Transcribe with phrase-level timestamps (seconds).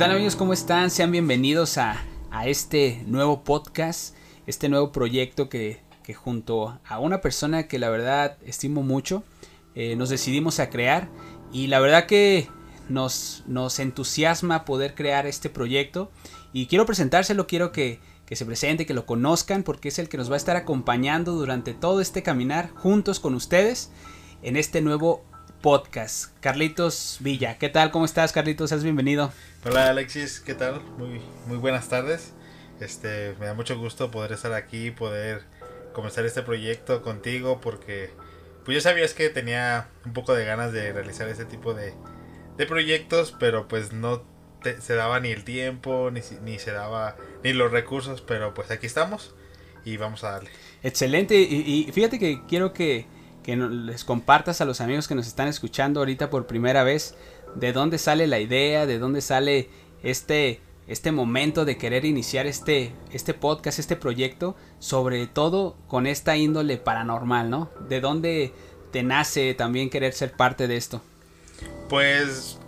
[0.00, 0.34] tal amigos?
[0.34, 0.90] ¿Cómo están?
[0.90, 2.02] Sean bienvenidos a,
[2.46, 4.16] este nuevo podcast,
[4.46, 5.82] este nuevo proyecto que,
[6.14, 9.24] junto a una persona que la verdad estimo mucho,
[9.74, 11.10] eh, nos decidimos a crear
[11.52, 12.48] y la verdad que
[12.88, 16.10] nos, nos entusiasma poder crear este proyecto
[16.54, 20.16] y quiero presentárselo, quiero que, que se presente, que lo conozcan porque es el que
[20.16, 23.90] nos va a estar acompañando durante todo este caminar juntos con ustedes
[24.40, 25.26] en este nuevo
[25.60, 26.32] podcast.
[26.40, 27.90] Carlitos Villa, ¿qué tal?
[27.90, 28.70] ¿Cómo estás, Carlitos?
[28.70, 29.32] Seas bienvenido.
[29.64, 30.80] Hola, Alexis, ¿qué tal?
[30.96, 32.32] Muy, muy buenas tardes.
[32.80, 35.42] Este, me da mucho gusto poder estar aquí, poder
[35.92, 38.10] comenzar este proyecto contigo, porque
[38.64, 41.92] pues ya sabías que tenía un poco de ganas de realizar este tipo de,
[42.56, 44.24] de proyectos, pero pues no
[44.80, 48.86] se daba ni el tiempo, ni, ni se daba ni los recursos, pero pues aquí
[48.86, 49.34] estamos
[49.84, 50.50] y vamos a darle.
[50.82, 53.06] Excelente, y, y fíjate que quiero que
[53.42, 57.14] que les compartas a los amigos que nos están escuchando ahorita por primera vez
[57.54, 59.68] de dónde sale la idea, de dónde sale
[60.02, 66.36] este, este momento de querer iniciar este, este podcast, este proyecto, sobre todo con esta
[66.36, 67.70] índole paranormal, ¿no?
[67.88, 68.52] ¿De dónde
[68.92, 71.02] te nace también querer ser parte de esto?
[71.88, 72.58] Pues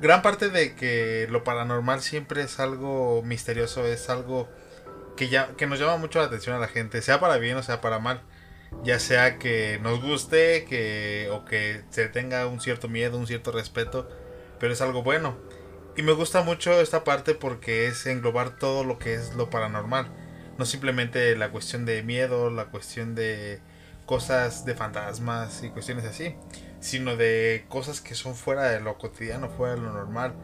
[0.00, 4.48] gran parte de que lo paranormal siempre es algo misterioso, es algo
[5.16, 7.62] que, ya, que nos llama mucho la atención a la gente, sea para bien o
[7.62, 8.22] sea para mal
[8.84, 13.52] ya sea que nos guste que o que se tenga un cierto miedo, un cierto
[13.52, 14.08] respeto,
[14.58, 15.36] pero es algo bueno.
[15.96, 20.08] Y me gusta mucho esta parte porque es englobar todo lo que es lo paranormal,
[20.58, 23.60] no simplemente la cuestión de miedo, la cuestión de
[24.06, 26.34] cosas de fantasmas y cuestiones así,
[26.80, 30.34] sino de cosas que son fuera de lo cotidiano, fuera de lo normal,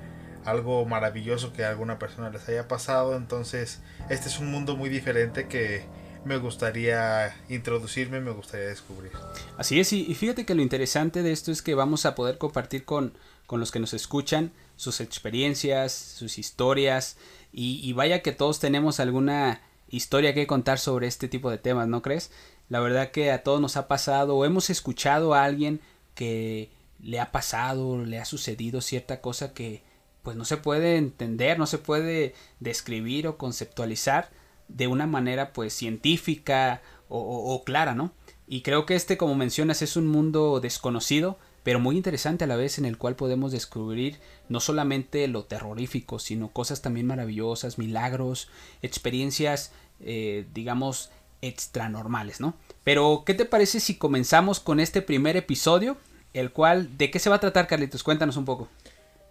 [0.45, 4.89] algo maravilloso que a alguna persona les haya pasado, entonces este es un mundo muy
[4.89, 5.85] diferente que
[6.29, 9.13] me gustaría introducirme, me gustaría descubrir.
[9.57, 12.85] Así es, y fíjate que lo interesante de esto es que vamos a poder compartir
[12.85, 13.15] con,
[13.47, 17.17] con los que nos escuchan sus experiencias, sus historias,
[17.51, 22.03] y, vaya que todos tenemos alguna historia que contar sobre este tipo de temas, ¿no
[22.03, 22.31] crees?
[22.69, 25.81] La verdad que a todos nos ha pasado o hemos escuchado a alguien
[26.15, 29.83] que le ha pasado, le ha sucedido cierta cosa que
[30.23, 34.31] pues no se puede entender, no se puede describir o conceptualizar
[34.69, 38.13] de una manera pues científica o, clara, ¿no?
[38.47, 42.57] Y creo que este, como mencionas, es un mundo desconocido, pero muy interesante a la
[42.57, 44.19] vez en el cual podemos descubrir
[44.49, 48.49] no solamente lo terrorífico, sino cosas también maravillosas, milagros,
[48.83, 52.55] experiencias, eh, digamos, extranormales, ¿no?
[52.85, 55.97] Pero, ¿qué te parece si comenzamos con este primer episodio?
[56.35, 58.03] El cual, ¿de qué se va a tratar, Carlitos?
[58.03, 58.69] Cuéntanos un poco.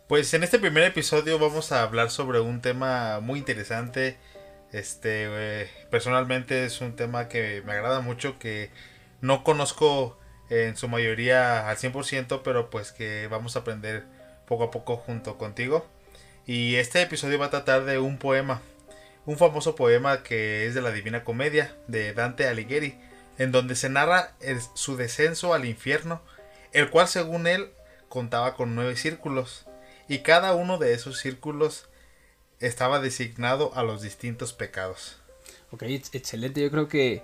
[0.07, 4.17] Pues en este primer episodio vamos a hablar sobre un tema muy interesante
[4.71, 8.69] este, personalmente es un tema que me agrada mucho, que
[9.21, 10.17] no conozco
[10.49, 14.05] en su mayoría al 100%, pero pues que vamos a aprender
[14.45, 15.85] poco a poco junto contigo.
[16.45, 18.61] Y este episodio va a tratar de un poema,
[19.25, 22.97] un famoso poema que es de la Divina Comedia de Dante Alighieri,
[23.37, 24.33] en donde se narra
[24.73, 26.21] su descenso al infierno,
[26.71, 27.69] el cual según él
[28.07, 29.65] contaba con nueve círculos,
[30.07, 31.89] y cada uno de esos círculos
[32.59, 35.17] estaba designado a los distintos pecados.
[35.71, 36.61] Ok, excelente.
[36.61, 37.21] Yo creo que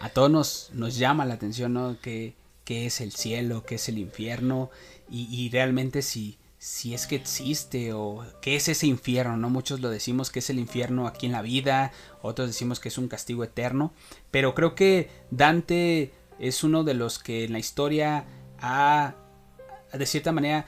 [0.00, 1.96] a todos nos, nos llama la atención, ¿no?
[2.00, 2.34] ¿Qué,
[2.66, 3.64] es el cielo?
[3.64, 4.70] ¿Qué es el infierno?
[5.10, 9.48] Y, realmente si, si es que existe o qué es ese infierno, ¿no?
[9.50, 11.92] Muchos lo decimos que es el infierno aquí en la vida,
[12.22, 13.92] otros decimos que es un castigo eterno,
[14.30, 18.24] pero creo que Dante es uno de los que en la historia
[18.58, 19.14] ha,
[19.92, 20.66] de cierta manera,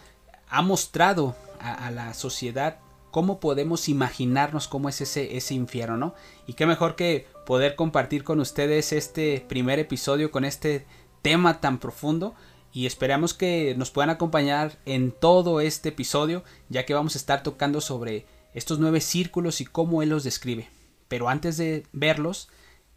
[0.49, 2.79] ha mostrado a la sociedad
[3.17, 6.15] cómo podemos imaginarnos cómo es ese, ese infierno, ¿no?
[6.47, 10.85] Y qué mejor que poder compartir con ustedes este primer episodio con este
[11.23, 12.35] tema tan profundo
[12.75, 17.43] y esperamos que nos puedan acompañar en todo este episodio ya que vamos a estar
[17.43, 20.69] tocando sobre estos nueve círculos y cómo él los describe.
[21.09, 22.51] Pero antes de verlos,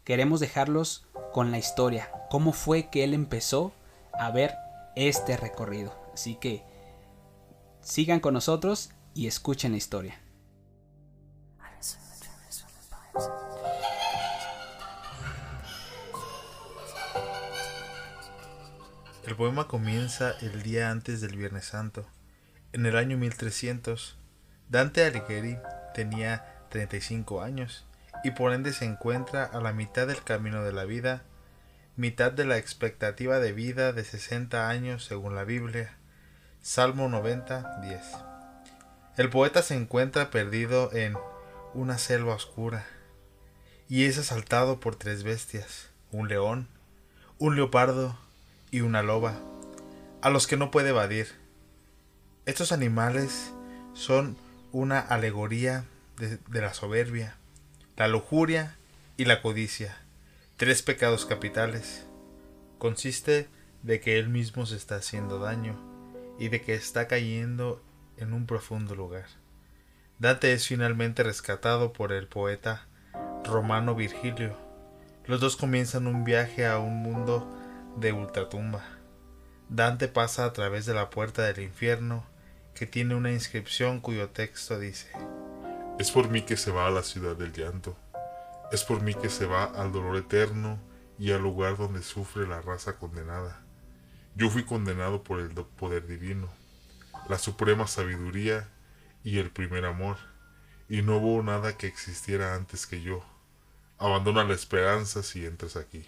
[0.04, 3.72] queremos dejarlos con la historia, cómo fue que él empezó
[4.12, 4.52] a ver
[4.96, 5.94] este recorrido.
[6.12, 6.62] Así que
[7.80, 10.20] sigan con nosotros y escuchen la historia.
[19.26, 22.04] El poema comienza el día antes del Viernes Santo.
[22.72, 24.18] En el año 1300,
[24.68, 25.58] Dante Alighieri
[25.94, 27.86] tenía 35 años
[28.24, 31.22] y por ende se encuentra a la mitad del camino de la vida,
[31.96, 35.96] mitad de la expectativa de vida de 60 años según la Biblia.
[36.60, 38.29] Salmo 90, 10.
[39.20, 41.14] El poeta se encuentra perdido en
[41.74, 42.86] una selva oscura
[43.86, 46.68] y es asaltado por tres bestias, un león,
[47.36, 48.18] un leopardo
[48.70, 49.38] y una loba,
[50.22, 51.28] a los que no puede evadir.
[52.46, 53.52] Estos animales
[53.92, 54.38] son
[54.72, 55.84] una alegoría
[56.16, 57.36] de, la soberbia,
[57.98, 58.78] la lujuria
[59.18, 59.98] y la codicia,
[60.56, 62.06] tres pecados capitales.
[62.78, 63.48] Consiste
[63.82, 65.78] de que él mismo se está haciendo daño
[66.38, 67.82] y de que está cayendo
[68.20, 69.26] en un profundo lugar.
[70.18, 72.86] Dante es finalmente rescatado por el poeta
[73.44, 74.56] romano Virgilio.
[75.26, 77.50] Los dos comienzan un viaje a un mundo
[77.96, 78.84] de ultratumba.
[79.68, 82.24] Dante pasa a través de la puerta del infierno
[82.74, 85.10] que tiene una inscripción cuyo texto dice
[85.98, 87.96] Es por mí que se va a la ciudad del llanto,
[88.72, 90.78] es por mí que se va al dolor eterno
[91.18, 93.62] y al lugar donde sufre la raza condenada.
[94.34, 96.48] Yo fui condenado por el poder divino,
[97.30, 98.68] la suprema sabiduría
[99.22, 100.16] y el primer amor,
[100.88, 103.24] y no hubo nada que existiera antes que yo.
[103.98, 106.04] Abandona la esperanza si entras aquí.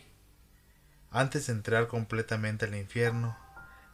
[1.12, 3.38] Antes de entrar completamente al infierno,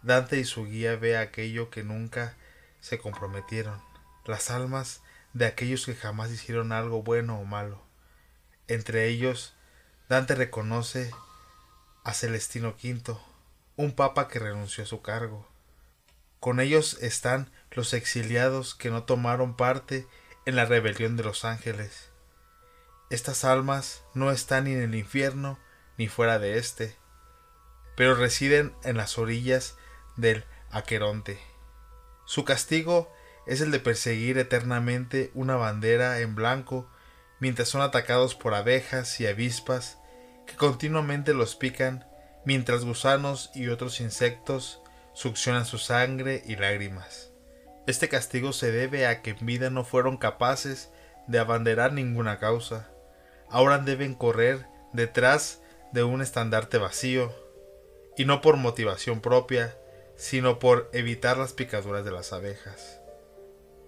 [0.02, 2.34] Dante y su guía ve aquello que nunca
[2.80, 3.78] se comprometieron,
[4.24, 5.02] las almas
[5.34, 7.82] de aquellos que jamás hicieron algo bueno o malo.
[8.69, 9.54] Entre ellos,
[10.08, 11.10] Dante reconoce
[12.04, 13.19] a Celestino V,
[13.76, 15.46] un papa que renunció a su cargo.
[16.40, 20.06] Con ellos están los exiliados que no tomaron parte
[20.46, 22.11] en la rebelión de los ángeles.
[23.11, 25.58] Estas almas no están ni en el infierno
[25.96, 26.96] ni fuera de éste,
[27.96, 29.76] pero residen en las orillas
[30.17, 31.38] del Aqueronte.
[32.25, 33.12] Su castigo
[33.46, 36.88] es el de perseguir eternamente una bandera en blanco
[37.41, 39.99] mientras son atacados por abejas y avispas
[40.46, 42.06] que continuamente los pican
[42.44, 44.81] mientras gusanos y otros insectos
[45.19, 47.32] succionan su sangre y lágrimas.
[47.88, 50.91] Este castigo se debe a que en vida no fueron capaces
[51.26, 52.88] de abanderar ninguna causa.
[53.50, 55.61] Ahora deben correr detrás
[55.91, 57.35] de un estandarte vacío,
[58.17, 59.76] y no por motivación propia,
[60.15, 63.00] sino por evitar las picaduras de las abejas.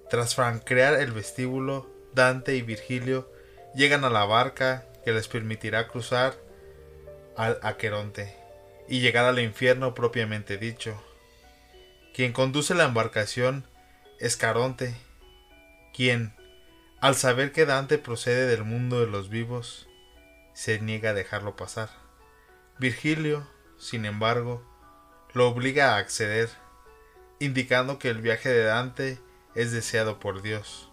[0.09, 3.31] Tras franquear el vestíbulo, Dante y Virgilio
[3.77, 6.35] llegan a la barca que les permitirá cruzar
[7.37, 8.35] al Aqueronte
[8.89, 11.01] y llegar al infierno propiamente dicho.
[12.15, 13.65] Quien conduce la embarcación
[14.19, 14.95] es Caronte,
[15.95, 16.35] quien,
[17.01, 19.89] al saber que Dante procede del mundo de los vivos,
[20.53, 21.89] se niega a dejarlo pasar.
[22.79, 23.49] Virgilio,
[23.79, 24.63] sin embargo,
[25.33, 26.51] lo obliga a acceder,
[27.39, 29.19] indicando que el viaje de Dante
[29.55, 30.91] es deseado por Dios.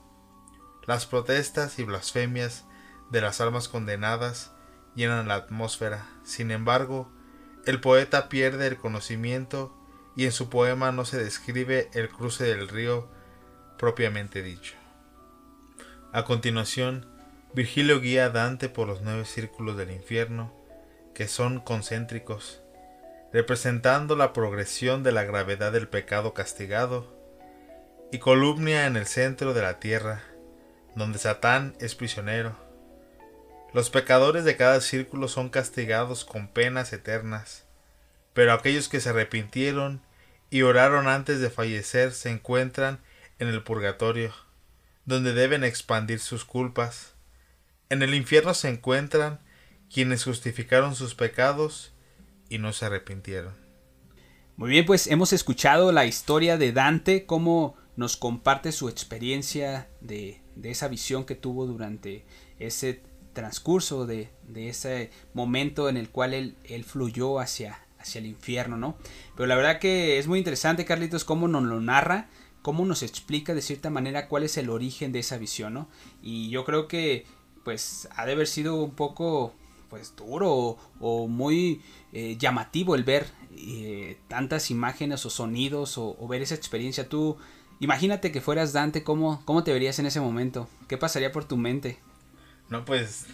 [0.86, 2.66] Las protestas y blasfemias
[3.10, 4.52] de las almas condenadas
[4.96, 6.06] llenan la atmósfera.
[6.24, 7.12] Sin embargo,
[7.66, 9.77] el poeta pierde el conocimiento
[10.18, 13.08] y en su poema no se describe el cruce del río
[13.78, 14.74] propiamente dicho.
[16.12, 17.06] A continuación,
[17.54, 20.52] Virgilio guía a Dante por los nueve círculos del infierno,
[21.14, 22.62] que son concéntricos,
[23.32, 27.16] representando la progresión de la gravedad del pecado castigado,
[28.12, 30.24] y columnia en el centro de la tierra,
[30.96, 32.56] donde Satán es prisionero.
[33.72, 37.66] Los pecadores de cada círculo son castigados con penas eternas,
[38.34, 40.07] pero aquellos que se arrepintieron
[40.50, 43.00] y oraron antes de fallecer se encuentran
[43.40, 44.34] en el purgatorio,
[45.06, 47.14] donde deben expandir sus culpas.
[47.90, 49.40] En el infierno se encuentran
[49.92, 51.94] quienes justificaron sus pecados
[52.50, 53.54] y no se arrepintieron.
[54.56, 60.42] Muy bien, pues hemos escuchado la historia de Dante, cómo nos comparte su experiencia de,
[60.64, 62.26] esa visión que tuvo durante
[62.58, 68.78] ese transcurso, de, ese momento en el cual él, él fluyó hacia, hacia el infierno,
[68.78, 68.98] ¿no?
[69.36, 72.30] Pero la verdad que es muy interesante, Carlitos, cómo nos lo narra,
[72.62, 75.88] cómo nos explica de cierta manera cuál es el origen de esa visión, ¿no?
[76.22, 77.26] Y yo creo que,
[77.64, 79.54] pues, ha de haber sido un poco
[79.90, 81.82] pues duro o, muy
[82.14, 87.08] eh, llamativo el ver eh, tantas imágenes o sonidos o, ver esa experiencia.
[87.08, 87.38] Tú
[87.80, 90.68] imagínate que fueras Dante, ¿cómo, ¿cómo te verías en ese momento?
[90.88, 92.00] ¿Qué pasaría por tu mente?
[92.70, 93.28] No, pues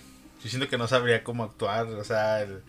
[0.43, 2.61] yo siento que no sabría cómo actuar, o sea, el,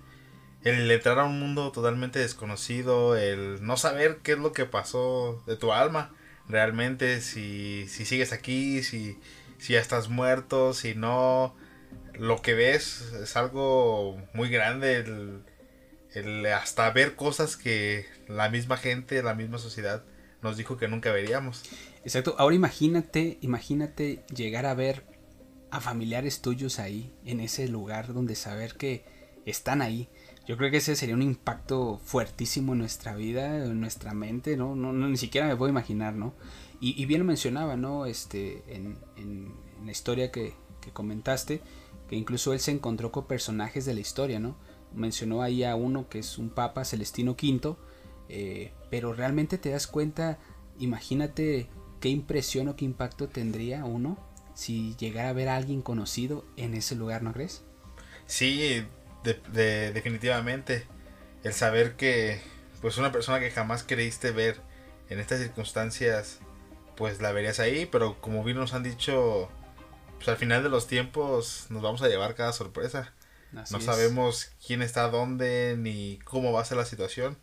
[0.64, 5.42] el entrar a un mundo totalmente desconocido, el no saber qué es lo que pasó
[5.46, 6.14] de tu alma
[6.48, 9.18] realmente, si, si sigues aquí, si,
[9.58, 11.54] si ya estás muerto, si no
[12.18, 15.42] lo que ves es algo muy grande.
[16.12, 20.04] El, hasta ver cosas que la misma gente, la misma sociedad
[20.42, 21.64] nos dijo que nunca veríamos.
[22.04, 22.36] Exacto.
[22.38, 25.04] Ahora imagínate, imagínate llegar a ver
[25.72, 29.04] a familiares tuyos ahí, en ese lugar donde saber que
[29.44, 30.08] están ahí.
[30.46, 34.76] Yo creo que ese sería un impacto fuertísimo en nuestra vida, en nuestra mente, ¿no?
[34.76, 36.34] no, ni siquiera me puedo imaginar, ¿no?
[36.80, 38.04] Y, bien lo mencionaba, ¿no?
[38.04, 39.54] Este, en, en,
[39.86, 41.62] la historia que, que comentaste,
[42.10, 44.54] que incluso él se encontró con personajes de la historia, ¿no?
[44.94, 47.76] Mencionó ahí a uno que es un papa, Celestino V,
[48.28, 50.38] eh, pero realmente te das cuenta,
[50.78, 51.68] imagínate
[52.00, 54.18] qué impresión o qué impacto tendría uno
[54.54, 57.64] si llegara a ver a alguien conocido en ese lugar, ¿no crees?
[58.26, 58.84] Sí,
[59.24, 60.86] de, definitivamente.
[61.42, 62.40] El saber que
[62.80, 64.60] pues una persona que jamás creíste ver
[65.08, 66.40] en estas circunstancias,
[66.96, 69.50] pues la verías ahí, pero como bien nos han dicho,
[70.16, 73.12] pues al final de los tiempos nos vamos a llevar cada sorpresa.
[73.52, 77.38] no sabemos quién está dónde ni cómo va a ser la situación.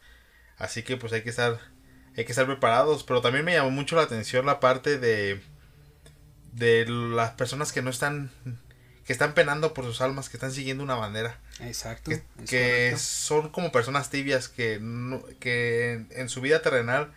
[0.57, 1.59] Así que pues hay que estar
[2.17, 5.41] hay que estar preparados, pero también me llamó mucho la atención la parte de
[6.51, 8.31] de las personas que no están
[9.05, 11.39] que están penando por sus almas, que están siguiendo una bandera.
[11.59, 12.11] Exacto.
[12.47, 14.79] Que, son como personas tibias que,
[15.39, 17.11] que en, su vida terrenal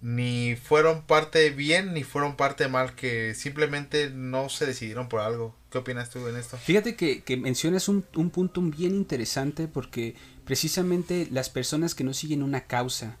[0.00, 5.56] ni fueron parte bien ni fueron parte mal, que simplemente no se decidieron por algo.
[5.70, 6.56] ¿Qué opinas tú en esto?
[6.56, 10.14] Fíjate que, que mencionas un, un punto bien interesante porque
[10.44, 13.16] precisamente las personas que no siguen una causa,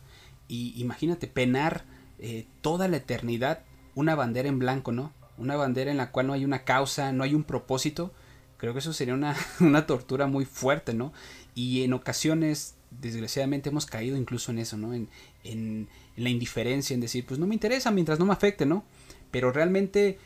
[0.48, 1.84] y imagínate penar
[2.18, 3.60] eh, toda la eternidad
[3.94, 5.12] una bandera en blanco, ¿no?
[5.38, 8.12] Una bandera en la cual no hay una causa, no hay un propósito.
[8.56, 11.12] Creo que eso sería una, una tortura muy fuerte, ¿no?
[11.54, 14.94] Y en ocasiones, desgraciadamente, hemos caído incluso en eso, ¿no?
[14.94, 15.08] En,
[15.44, 18.84] en, la indiferencia, en decir, pues no me interesa mientras no me afecte, ¿no?
[19.30, 20.18] Pero realmente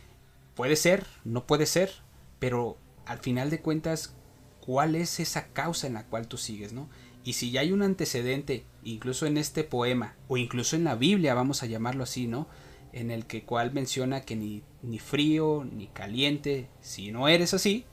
[0.55, 1.91] puede ser, no puede ser,
[2.39, 2.77] pero
[3.07, 4.15] al final de cuentas,
[4.61, 6.89] ¿cuál es esa causa en la cual tú sigues, ¿no?
[7.25, 11.35] Y si ya hay un antecedente, incluso en este poema, o incluso en la Biblia,
[11.35, 12.47] vamos a llamarlo así, ¿no?
[12.93, 17.85] En el que cual menciona que ni, ni frío ni caliente, si no eres así,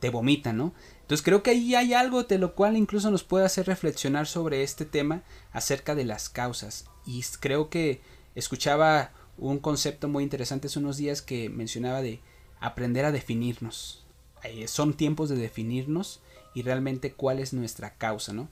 [0.00, 0.74] te vomitan, ¿no?
[1.02, 4.62] Entonces creo que ahí hay algo de lo cual incluso nos puede hacer reflexionar sobre
[4.62, 5.22] este tema
[5.52, 6.86] acerca de las causas.
[7.04, 8.00] Y creo que
[8.34, 12.20] escuchaba un concepto muy interesante hace unos días que mencionaba de
[12.60, 14.06] aprender a definirnos.
[14.44, 16.22] Eh, son tiempos de definirnos
[16.54, 18.48] y realmente cuál es nuestra causa, ¿no?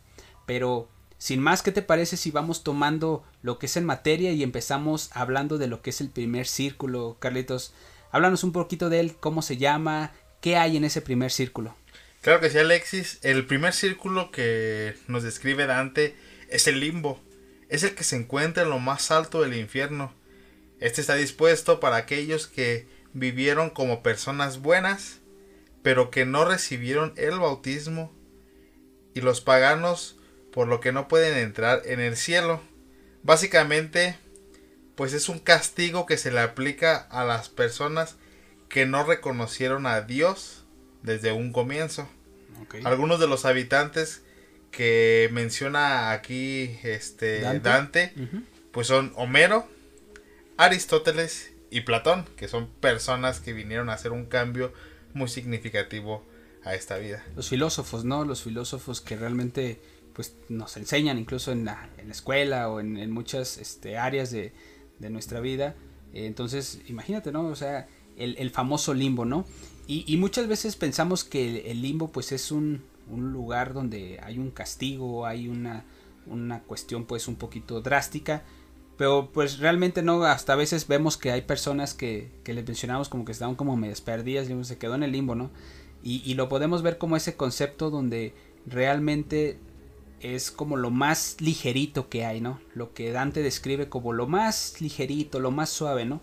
[0.47, 4.45] Pero sin más, ¿qué te parece si vamos tomando lo que es en materia y
[4.45, 7.75] empezamos hablando de lo que es el primer círculo, Carlitos?
[8.13, 11.77] Háblanos un poquito de él, cómo se llama, qué hay en ese primer círculo.
[12.21, 13.19] Claro que sí, Alexis.
[13.23, 16.15] El primer círculo que nos describe Dante
[16.49, 17.21] es el limbo.
[17.69, 20.15] Es el que se encuentra en lo más alto del infierno.
[20.81, 25.19] Este está dispuesto para aquellos que vivieron como personas buenas,
[25.83, 28.13] pero que no recibieron el bautismo.
[29.15, 30.18] Y los paganos
[30.59, 32.61] por lo que no pueden entrar en el cielo.
[33.23, 34.19] Básicamente,
[34.97, 38.17] pues es un castigo que se le aplica a las personas
[38.69, 40.65] que no reconocieron a Dios
[41.05, 42.09] desde un comienzo.
[42.83, 44.23] Algunos de los habitantes
[44.73, 48.13] que menciona aquí este Dante,
[48.73, 49.65] pues son Homero,
[50.57, 54.73] Aristóteles y Platón, que son personas que vinieron a hacer un cambio
[55.15, 56.27] muy significativo
[56.65, 57.25] a esta vida.
[57.37, 58.25] Los filósofos, ¿no?
[58.25, 59.81] Los filósofos que realmente
[60.19, 64.53] pues nos enseñan incluso en la, en la escuela o en, muchas este, áreas de,
[64.99, 65.77] nuestra vida.
[66.13, 67.47] entonces, imagínate, ¿no?
[67.47, 69.45] O sea, el, famoso limbo, ¿no?
[69.87, 75.25] Y, muchas veces pensamos que el, limbo pues es un, lugar donde hay un castigo,
[75.25, 75.85] hay una,
[76.27, 78.43] una cuestión pues un poquito drástica,
[78.97, 83.09] pero pues realmente no, hasta a veces vemos que hay personas que, que les mencionamos
[83.09, 85.53] como que estaban como medias perdidas y se quedó en el limbo, ¿no?
[86.03, 88.35] Y, y, lo podemos ver como ese concepto donde
[88.67, 89.59] realmente
[90.21, 92.61] es como lo más ligerito que hay, ¿no?
[92.75, 96.21] Lo que Dante describe como lo más ligerito, lo más suave, ¿no?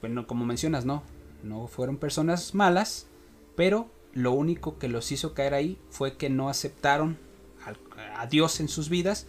[0.00, 1.02] Bueno, como mencionas, no,
[1.42, 3.06] no fueron personas malas,
[3.54, 7.18] pero lo único que los hizo caer ahí fue que no aceptaron
[8.16, 9.26] a Dios en sus vidas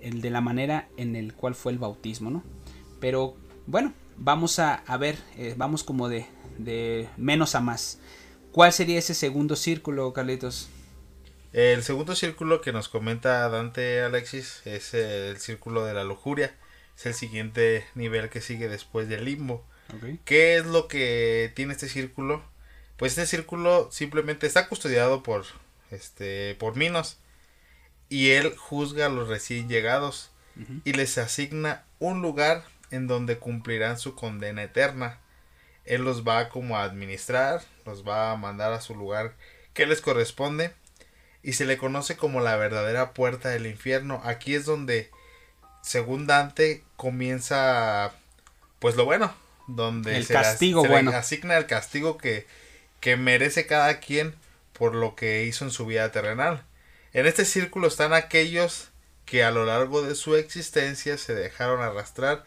[0.00, 2.42] el de la manera en el cual fue el bautismo, ¿no?
[3.00, 6.26] Pero bueno, vamos a, ver, eh, vamos como de,
[6.58, 7.98] de menos a más.
[8.52, 10.68] ¿Cuál sería ese segundo círculo, Carlitos?
[11.56, 16.54] El segundo círculo que nos comenta Dante Alexis es el círculo de la lujuria.
[16.94, 19.64] Es el siguiente nivel que sigue después del limbo.
[20.26, 22.44] ¿Qué es lo que tiene este círculo?
[22.98, 25.46] Pues este círculo simplemente está custodiado por
[25.90, 27.16] este por Minos
[28.10, 30.32] y él juzga a los recién llegados
[30.84, 35.20] y les asigna un lugar en donde cumplirán su condena eterna.
[35.86, 39.34] Él los va como a administrar, los va a mandar a su lugar
[39.72, 40.74] que les corresponde
[41.46, 44.20] y se le conoce como la verdadera puerta del infierno.
[44.24, 45.12] Aquí es donde,
[45.80, 48.12] según Dante, comienza
[48.80, 49.32] pues lo bueno,
[49.68, 51.12] donde el castigo bueno.
[51.12, 52.48] asigna el castigo que,
[52.98, 54.34] que merece cada quien
[54.72, 56.64] por lo que hizo en su vida terrenal.
[57.12, 58.88] En este círculo están aquellos
[59.24, 62.44] que a lo largo de su existencia se dejaron arrastrar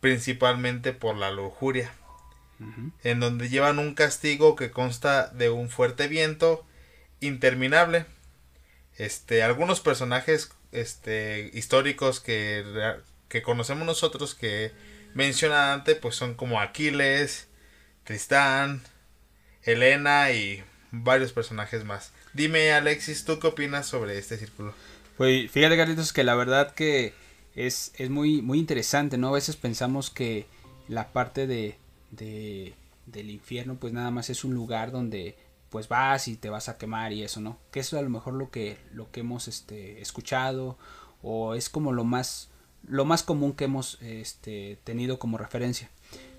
[0.00, 1.92] principalmente por la lujuria,
[3.04, 6.64] en donde llevan un castigo que consta de un fuerte viento
[7.20, 8.06] interminable,
[8.98, 12.64] este, algunos personajes este, históricos que,
[13.28, 14.72] que conocemos nosotros que
[15.14, 17.48] menciona Dante, pues son como Aquiles,
[18.04, 18.82] Tristán,
[19.62, 22.12] Helena y varios personajes más.
[22.34, 24.74] Dime, Alexis, ¿tú qué opinas sobre este círculo?
[25.16, 27.12] Pues fíjate, Carlitos, que la verdad que
[27.54, 29.28] es, es muy, muy interesante, ¿no?
[29.28, 30.46] A veces pensamos que
[30.88, 31.76] la parte de,
[32.10, 32.74] de,
[33.06, 35.36] del infierno, pues nada más es un lugar donde
[35.70, 37.58] pues vas y te vas a quemar y eso, ¿no?
[37.70, 40.78] Que eso es a lo mejor lo que, lo que hemos este, escuchado
[41.22, 42.48] o es como lo más,
[42.86, 45.90] lo más común que hemos este, tenido como referencia.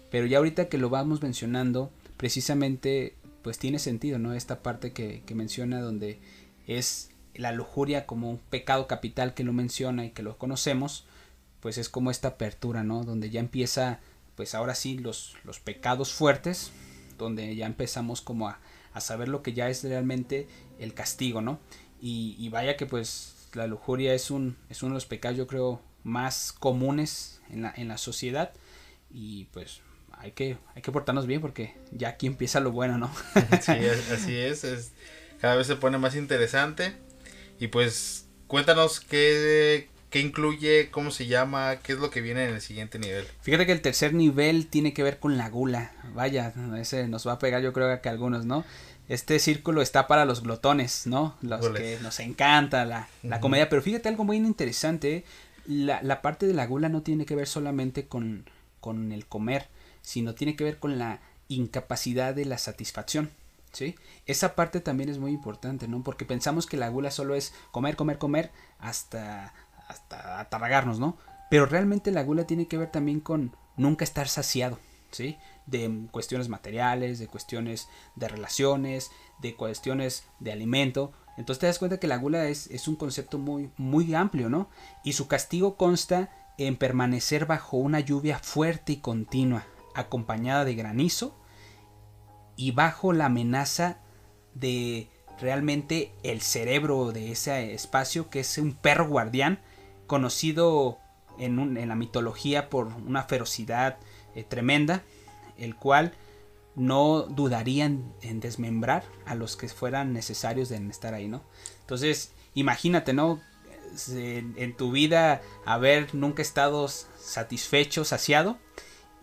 [0.10, 4.34] Pero ya ahorita que lo vamos mencionando, precisamente pues tiene sentido, ¿no?
[4.34, 6.20] Esta parte que, que menciona donde
[6.68, 11.06] es la lujuria como un pecado capital que lo menciona y que lo conocemos,
[11.60, 13.04] pues es como esta apertura, ¿no?
[13.04, 14.00] Donde ya empieza,
[14.36, 16.72] pues ahora sí, los, los pecados fuertes,
[17.18, 18.60] donde ya empezamos como a,
[19.00, 20.48] a saber lo que ya es realmente
[20.80, 21.60] el castigo, ¿no?
[22.02, 25.48] Y, y, vaya que pues la lujuria es, un, es uno de los pecados yo
[25.48, 28.54] creo más comunes en la, en la sociedad
[29.12, 33.12] y pues hay que, hay que portarnos bien porque ya aquí empieza lo bueno, ¿no?
[33.62, 33.74] sí,
[34.14, 34.92] así es, es,
[35.42, 36.94] cada vez se pone más interesante
[37.60, 42.56] y pues cuéntanos qué, qué incluye, cómo se llama, qué es lo que viene en
[42.56, 43.26] el siguiente nivel.
[43.42, 45.92] Fíjate que el tercer nivel tiene que ver con la gula.
[46.14, 48.66] Vaya, ese nos va a pegar yo creo que a algunos, ¿no?
[49.10, 51.36] Este círculo está para los glotones, ¿no?
[51.42, 53.42] Los que nos encanta la, la uh -huh.
[53.42, 53.68] comedia.
[53.68, 55.26] Pero fíjate algo muy interesante.
[55.66, 58.46] La, la, parte de la gula no tiene que ver solamente con,
[58.80, 59.68] con el comer,
[60.02, 63.32] sino tiene que ver con la incapacidad de la satisfacción.
[63.72, 63.96] ¿Sí?
[64.26, 66.02] Esa parte también es muy importante, ¿no?
[66.04, 69.54] Porque pensamos que la gula solo es comer, comer, comer hasta,
[69.88, 71.18] hasta atarragarnos, ¿no?
[71.50, 74.80] Pero realmente la gula tiene que ver también con nunca estar saciado,
[75.12, 75.38] ¿sí?
[75.70, 81.12] De cuestiones materiales, de cuestiones de relaciones, de cuestiones de alimento.
[81.38, 84.70] Entonces te das cuenta que la gula es, es un concepto muy, muy amplio, ¿no?
[85.04, 91.40] Y su castigo consta en permanecer bajo una lluvia fuerte y continua, acompañada de granizo,
[92.56, 94.00] y bajo la amenaza
[94.54, 99.60] de realmente el cerebro de ese espacio, que es un perro guardián,
[100.08, 100.98] conocido
[101.38, 103.98] en, un, en la mitología por una ferocidad
[104.36, 105.04] eh, tremenda,
[105.60, 106.14] el cual
[106.76, 111.44] no dudarían en desmembrar a los que fueran necesarios de estar ahí, ¿no?
[111.82, 113.42] Entonces, imagínate, ¿no?
[114.10, 118.58] En, en tu vida haber nunca estado satisfecho, saciado,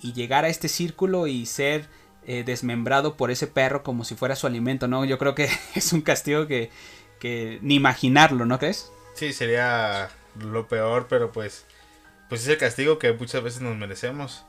[0.01, 1.89] y llegar a este círculo y ser
[2.29, 5.05] eh, desmembrado por ese perro como si fuera su alimento, ¿no?
[5.05, 6.71] Yo creo que es un castigo que,
[7.21, 8.91] que ni imaginarlo, ¿no crees?
[9.15, 11.65] Sí, sería lo peor, pero pues,
[12.29, 14.45] pues es el castigo que muchas veces nos merecemos.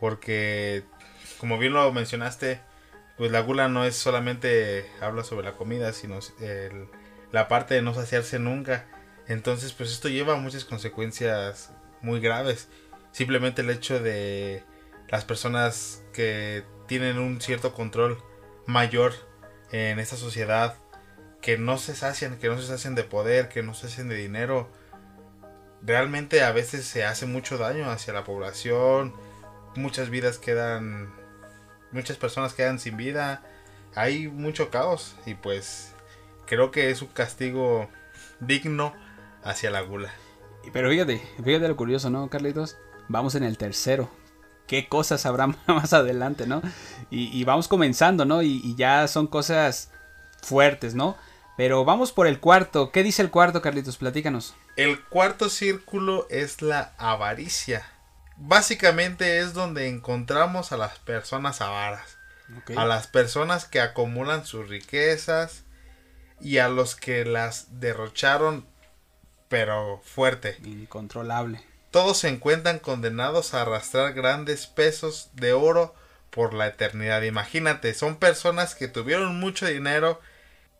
[0.00, 0.82] Porque,
[1.44, 2.62] como bien lo mencionaste,
[3.18, 6.88] pues la gula no es solamente habla sobre la comida, sino el,
[7.32, 8.86] la parte de no saciarse nunca.
[9.28, 12.70] Entonces, pues esto lleva a muchas consecuencias muy graves.
[13.12, 14.64] Simplemente el hecho de
[15.10, 18.16] las personas que tienen un cierto control
[18.66, 19.12] mayor
[19.70, 20.78] en esta sociedad,
[21.42, 24.16] que no se sacian, que no se sacian de poder, que no se sacian de
[24.16, 24.70] dinero,
[25.82, 29.12] realmente a veces se hace mucho daño hacia la población,
[29.76, 31.12] muchas vidas quedan,
[31.94, 33.42] muchas personas quedan sin vida,
[33.94, 35.92] hay mucho caos y pues
[36.46, 37.88] creo que es un castigo
[38.40, 38.92] digno
[39.42, 40.12] hacia la gula.
[40.72, 42.76] Pero fíjate, fíjate lo curioso, ¿no, Carlitos?
[43.08, 44.10] Vamos en el tercero,
[44.66, 46.62] qué cosas habrá más adelante, ¿no?
[47.10, 48.42] Y, y vamos comenzando, ¿no?
[48.42, 49.90] Y, y, ya son cosas
[50.42, 51.16] fuertes, ¿no?
[51.56, 52.90] Pero vamos por el cuarto.
[52.90, 53.96] ¿Qué dice el cuarto, Carlitos?
[53.96, 54.54] Platícanos.
[54.74, 57.93] El cuarto círculo es la avaricia.
[58.36, 62.18] Básicamente es donde encontramos a las personas avaras.
[62.62, 62.76] Okay.
[62.76, 65.64] A las personas que acumulan sus riquezas
[66.40, 68.66] y a los que las derrocharon,
[69.48, 70.58] pero fuerte.
[70.64, 75.94] Incontrolable todos se encuentran condenados a arrastrar grandes pesos de oro
[76.30, 77.22] por la eternidad.
[77.22, 80.20] Imagínate, son personas que tuvieron mucho dinero,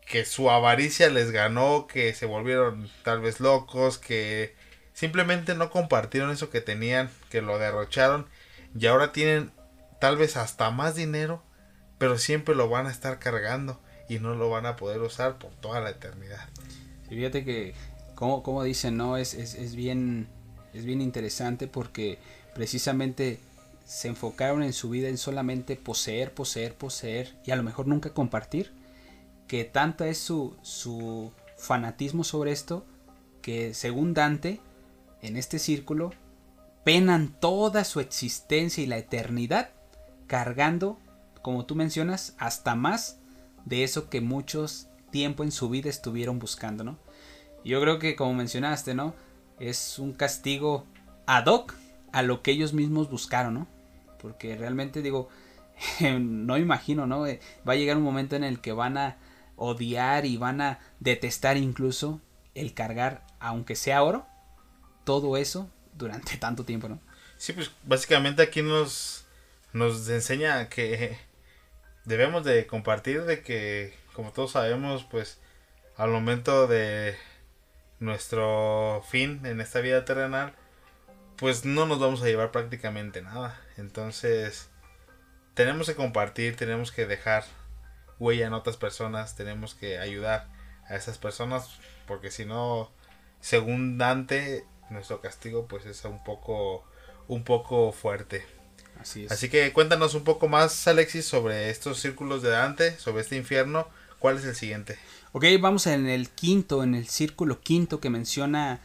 [0.04, 4.56] que su avaricia les ganó, que se volvieron tal vez locos, que
[4.94, 8.26] simplemente no compartieron eso que tenían, que lo derrocharon
[8.78, 9.52] y ahora tienen
[10.00, 11.42] tal vez hasta más dinero,
[11.98, 13.78] pero siempre lo van a estar cargando
[14.08, 16.48] y no lo van a poder usar por toda la eternidad.
[17.08, 17.74] Sí, fíjate que,
[18.14, 19.18] como, como dicen, ¿no?
[19.18, 20.28] Es, es, es bien
[20.74, 22.18] es bien interesante porque
[22.52, 23.38] precisamente
[23.86, 28.10] se enfocaron en su vida en solamente poseer, poseer, poseer y a lo mejor nunca
[28.10, 28.72] compartir.
[29.46, 32.84] Que tanta es su, su fanatismo sobre esto
[33.40, 34.60] que según Dante,
[35.24, 36.12] en este círculo,
[36.84, 39.70] penan toda su existencia y la eternidad
[40.26, 40.98] cargando,
[41.42, 43.18] como tú mencionas, hasta más
[43.64, 46.98] de eso que muchos tiempo en su vida estuvieron buscando, ¿no?
[47.64, 49.14] Yo creo que como mencionaste, ¿no?
[49.58, 50.86] es un castigo
[51.26, 51.74] ad hoc
[52.12, 53.66] a lo que ellos mismos buscaron, ¿no?
[54.20, 55.28] Porque realmente digo,
[56.20, 57.26] no imagino, ¿no?
[57.26, 59.16] Eh, va a llegar un momento en el que van a
[59.56, 62.20] odiar y van a detestar incluso
[62.54, 64.26] el cargar, aunque sea oro,
[65.04, 67.00] todo eso durante tanto tiempo, ¿no?
[67.36, 69.26] Sí, pues básicamente aquí nos,
[69.72, 71.18] nos enseña que
[72.04, 75.38] debemos de compartir de que, como todos sabemos, pues
[75.96, 77.16] al momento de
[78.00, 80.54] nuestro fin en esta vida terrenal,
[81.36, 83.60] pues no nos vamos a llevar prácticamente nada.
[83.76, 84.70] Entonces,
[85.54, 87.44] tenemos que compartir, tenemos que dejar
[88.18, 90.48] huella en otras personas, tenemos que ayudar
[90.88, 92.90] a esas personas, porque si no,
[93.40, 96.84] según Dante, nuestro castigo pues es un poco
[97.28, 98.44] un poco fuerte.
[99.00, 99.32] Así es.
[99.32, 103.88] Así que cuéntanos un poco más, Alexis, sobre estos círculos de Dante, sobre este infierno.
[104.18, 104.98] ¿Cuál es el siguiente?
[105.32, 108.80] Ok, vamos en el quinto, en el círculo quinto que menciona,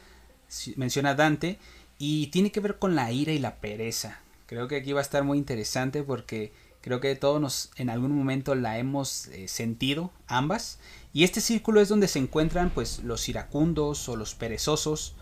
[0.76, 1.60] menciona Dante,
[1.98, 4.20] y tiene que ver con la ira y la pereza.
[4.48, 8.12] Creo que aquí va a estar muy interesante porque creo que todos nos en algún
[8.12, 10.80] momento la hemos eh, sentido, ambas.
[11.14, 15.16] Y este círculo es donde se encuentran pues los iracundos o los perezosos,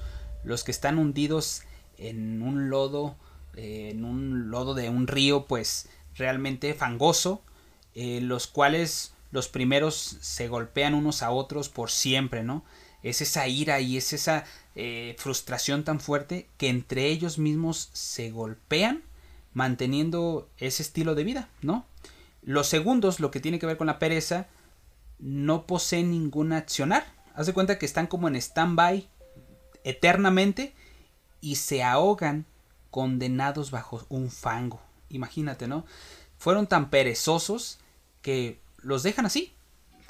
[0.48, 1.64] los que están hundidos
[1.98, 3.18] en un lodo,
[3.56, 7.42] eh, en un lodo de un río pues realmente fangoso,
[7.96, 12.64] eh, los cuales los primeros se golpean unos a otros por siempre, ¿no?
[13.04, 18.32] Es esa ira y es esa eh, frustración tan fuerte que entre ellos mismos se
[18.32, 19.04] golpean
[19.54, 21.86] manteniendo ese estilo de vida, ¿no?
[22.42, 24.48] Los segundos, lo que tiene que ver con la pereza,
[25.20, 27.06] no poseen ningún accionar.
[27.34, 29.10] Haz de cuenta que están como en stand-by
[29.88, 30.74] eternamente
[31.40, 32.46] y se ahogan
[32.92, 34.82] condenados bajo un fango.
[35.10, 35.86] Imagínate, ¿no?
[36.38, 37.80] Fueron tan perezosos
[38.22, 39.54] que los dejan así,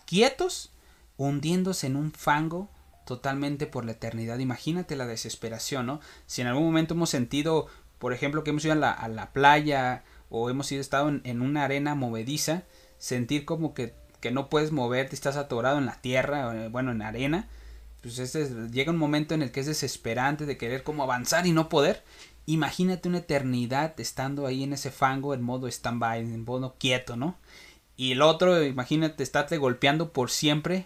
[0.05, 0.71] quietos,
[1.17, 2.69] hundiéndose en un fango
[3.05, 4.39] totalmente por la eternidad.
[4.39, 6.01] Imagínate la desesperación, ¿no?
[6.25, 7.67] Si en algún momento hemos sentido,
[7.99, 11.93] por ejemplo, que hemos ido a la, playa o hemos ido, estado en, una arena
[11.93, 12.63] movediza,
[12.97, 17.03] sentir como que, que, no puedes moverte, estás atorado en la tierra, eh, bueno, en
[17.03, 17.47] arena,
[18.15, 21.69] pues llega un momento en el que es desesperante de querer como avanzar y no
[21.69, 22.03] poder.
[22.45, 27.37] Imagínate una eternidad estando ahí en ese fango en modo stand-by, en modo quieto, ¿no?
[27.97, 30.85] Y el otro, imagínate, estarte golpeando por siempre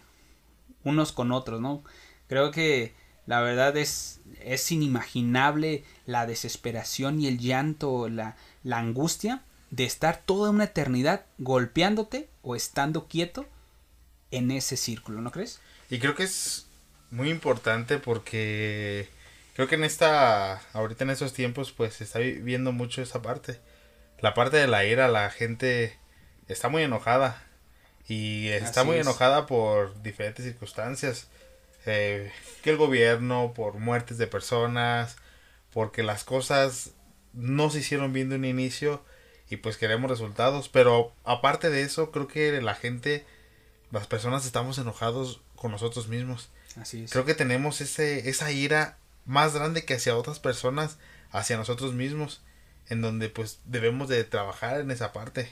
[0.84, 1.84] unos con otros, ¿no?
[2.28, 2.94] Creo que
[3.28, 10.22] la verdad es, es inimaginable la desesperación y el llanto, la, la angustia de estar
[10.26, 13.46] toda una eternidad golpeándote o estando quieto
[14.32, 15.60] en ese círculo, ¿no crees?
[15.90, 16.68] Y creo que es
[17.12, 19.08] muy importante porque
[19.56, 23.60] creo que en esta, ahorita en esos tiempos, pues se está viendo mucho esa parte.
[24.20, 25.98] La parte de la ira, la gente
[26.48, 27.44] está muy enojada.
[28.08, 31.28] Y está muy enojada por diferentes circunstancias.
[31.86, 35.18] Eh, que el gobierno, por muertes de personas,
[35.74, 36.92] porque las cosas
[37.34, 39.04] no se hicieron bien de un inicio
[39.50, 40.70] y pues queremos resultados.
[40.70, 43.26] Pero aparte de eso, creo que la gente,
[43.92, 46.50] las personas estamos enojados con nosotros mismos.
[46.76, 47.12] Así es.
[47.12, 50.98] Creo que tenemos ese, esa ira más grande que hacia otras personas,
[51.32, 52.42] hacia nosotros mismos,
[52.90, 55.50] en donde pues debemos de trabajar en esa parte.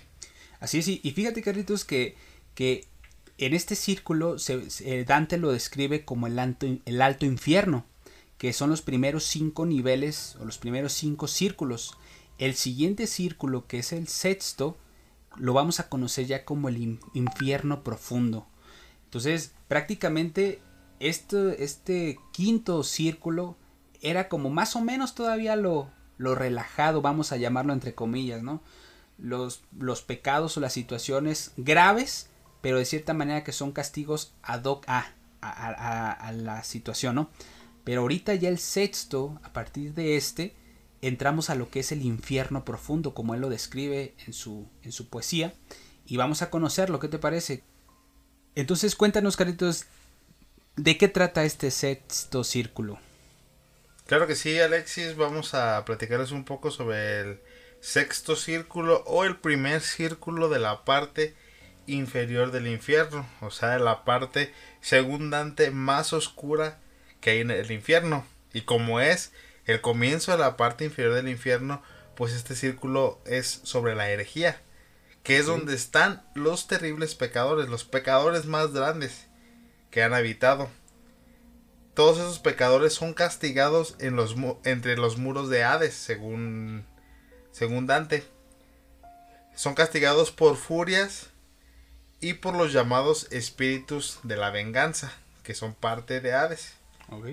[0.60, 2.16] Así es, y fíjate Carlitos que,
[2.54, 2.88] que
[3.40, 7.86] en este círculo se, Dante lo describe como el alto, el alto infierno,
[8.38, 11.98] que son los primeros cinco niveles o los primeros cinco círculos.
[12.38, 14.78] El siguiente círculo, que es el sexto,
[15.38, 18.46] lo vamos a conocer ya como el infierno profundo.
[19.06, 20.62] Entonces, prácticamente
[21.00, 23.58] este, este quinto círculo
[24.02, 28.62] era como más o menos todavía lo, lo relajado, vamos a llamarlo entre comillas, ¿no?
[29.18, 32.30] Los, los pecados o las situaciones graves,
[32.62, 37.30] pero de cierta manera que son castigos ad hoc a, a, a, la situación, ¿no?
[37.84, 40.56] Pero ahorita ya el sexto, a partir de este,
[41.02, 44.92] entramos a lo que es el infierno profundo, como él lo describe en su, en
[44.92, 45.54] su poesía,
[46.06, 47.64] y vamos a conocerlo, ¿qué te parece?
[48.56, 49.86] Entonces cuéntanos, Caritos,
[50.82, 53.00] ¿De qué trata este sexto círculo?
[54.06, 55.18] Claro que sí, Alexis.
[55.18, 57.42] Vamos a platicarles un poco sobre el
[57.82, 61.36] sexto círculo o el primer círculo de la parte
[61.86, 66.80] inferior del infierno, o sea, la parte segundante más oscura
[67.20, 68.26] que hay en el infierno.
[68.54, 69.34] Y como es
[69.66, 71.84] el comienzo de la parte inferior del infierno,
[72.16, 74.62] pues este círculo es sobre la herejía,
[75.24, 79.29] que es donde están los terribles pecadores, los pecadores más grandes
[79.92, 80.70] que han habitado.
[81.94, 86.86] Todos esos pecadores son castigados entre los muros de Hades, según,
[87.52, 88.24] según Dante.
[89.56, 91.28] Son castigados por furias
[92.22, 95.12] y por los llamados espíritus de la venganza,
[95.44, 96.74] que son parte de Hades.
[97.10, 97.28] Ok.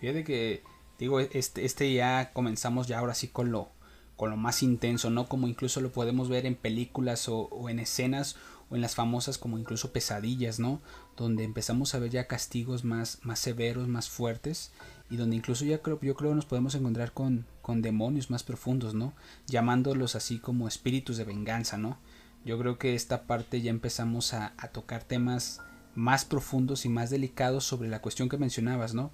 [0.00, 0.62] Fíjate que
[0.98, 3.68] digo, este, este ya comenzamos ya ahora sí con lo,
[4.16, 5.28] con lo más intenso, ¿no?
[5.28, 8.36] Como incluso lo podemos ver en películas o en escenas
[8.70, 10.80] o en las famosas como incluso pesadillas, ¿no?
[11.16, 14.72] Donde empezamos a ver ya castigos más, más severos, más fuertes
[15.10, 18.94] y donde incluso ya creo, yo creo nos podemos encontrar con, con demonios más profundos,
[18.94, 19.12] ¿no?
[19.46, 21.98] Llamándolos así como espíritus de venganza, ¿no?
[22.44, 25.60] Yo creo que esta parte ya empezamos a, a tocar temas
[25.94, 29.10] más profundos y más delicados sobre la cuestión que mencionabas, ¿no?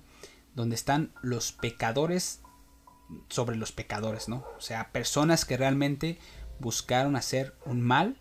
[0.54, 2.40] Donde están los pecadores
[3.28, 4.44] sobre los pecadores, ¿no?
[4.56, 6.18] O sea, personas que realmente
[6.60, 8.16] buscaron hacer un mal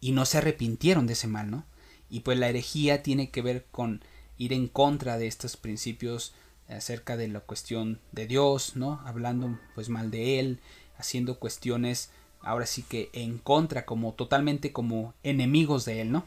[0.00, 1.64] y no se arrepintieron de ese mal, ¿no?
[2.10, 4.02] Y pues la herejía tiene que ver con
[4.36, 6.34] ir en contra de estos principios
[6.68, 9.00] acerca de la cuestión de Dios, ¿no?
[9.04, 10.60] Hablando pues mal de él,
[10.96, 12.10] haciendo cuestiones
[12.42, 16.26] ahora sí que en contra, como totalmente como enemigos de él, ¿no?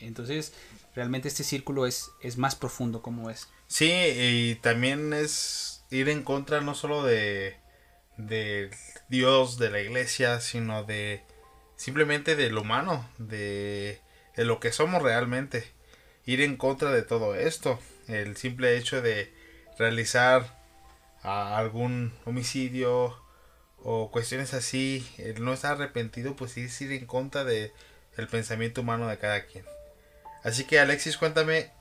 [0.00, 0.52] Entonces,
[0.94, 3.48] realmente este círculo es, es más profundo como es.
[3.68, 7.56] Sí, y también es ir en contra no solo de,
[8.16, 8.70] de
[9.08, 11.22] Dios, de la iglesia, sino de
[11.82, 14.00] simplemente del humano, de,
[14.36, 15.64] lo que somos realmente.
[16.24, 17.76] Ir en contra de todo esto.
[18.06, 19.34] El simple hecho de
[19.76, 20.62] realizar
[21.22, 23.20] algún homicidio
[23.78, 27.72] o cuestiones así, el no estar arrepentido, pues es ir en contra de
[28.16, 29.64] el pensamiento humano de cada quien.
[30.44, 31.72] Así que Alexis, cuéntame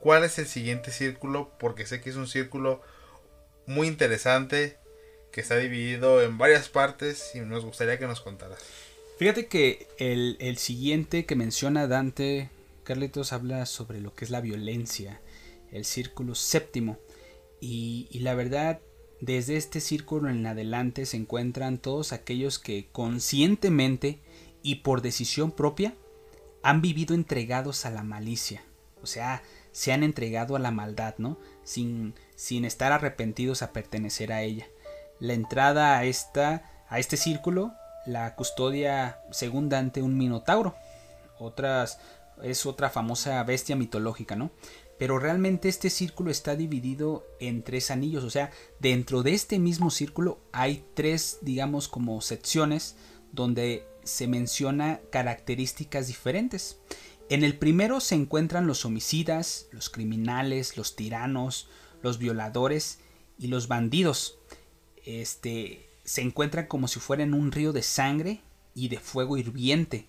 [0.00, 2.80] cuál es el siguiente círculo, porque sé que es un círculo
[3.66, 4.78] muy interesante
[5.30, 8.85] que está dividido en varias partes y nos gustaría que nos contaras.
[9.16, 12.50] Fíjate que el, el siguiente que menciona Dante,
[12.84, 15.22] Carlitos, habla sobre lo que es la violencia,
[15.72, 16.98] el círculo séptimo.
[17.58, 18.80] Y, y, la verdad,
[19.22, 24.20] desde este círculo en adelante se encuentran todos aquellos que conscientemente
[24.62, 25.94] y por decisión propia
[26.62, 28.64] han vivido entregados a la malicia.
[29.02, 31.38] O sea, se han entregado a la maldad, ¿no?
[31.64, 34.66] Sin, sin estar arrepentidos a pertenecer a ella.
[35.20, 37.72] La entrada a, esta, a este círculo
[38.06, 40.74] la custodia según Dante un minotauro.
[41.38, 41.98] Otras
[42.42, 44.50] es otra famosa bestia mitológica, ¿no?
[44.98, 49.90] Pero realmente este círculo está dividido en tres anillos, o sea, dentro de este mismo
[49.90, 52.96] círculo hay tres, digamos, como secciones
[53.32, 56.78] donde se menciona características diferentes.
[57.28, 61.68] En el primero se encuentran los homicidas, los criminales, los tiranos,
[62.02, 63.00] los violadores
[63.38, 64.38] y los bandidos.
[65.04, 68.40] Este, se encuentran como si fueran un río de sangre
[68.74, 70.06] y de fuego hirviente,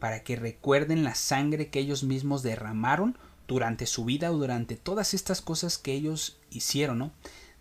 [0.00, 5.14] para que recuerden la sangre que ellos mismos derramaron durante su vida o durante todas
[5.14, 7.12] estas cosas que ellos hicieron, ¿no?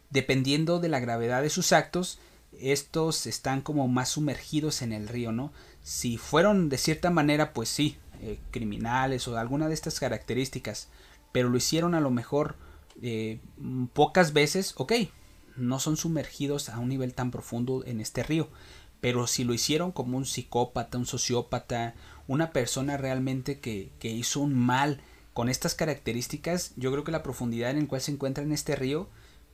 [0.09, 2.19] Dependiendo de la gravedad de sus actos,
[2.59, 5.51] estos están como más sumergidos en el río, ¿no?
[5.83, 10.87] Si fueron de cierta manera, pues sí, eh, criminales o alguna de estas características,
[11.33, 12.55] pero lo hicieron a lo mejor
[13.01, 13.39] eh,
[13.93, 14.93] pocas veces, ok,
[15.55, 18.49] no son sumergidos a un nivel tan profundo en este río.
[19.01, 21.95] Pero si lo hicieron como un psicópata, un sociópata,
[22.27, 25.01] una persona realmente que, que hizo un mal
[25.33, 28.75] con estas características, yo creo que la profundidad en la cual se encuentra en este
[28.75, 29.09] río,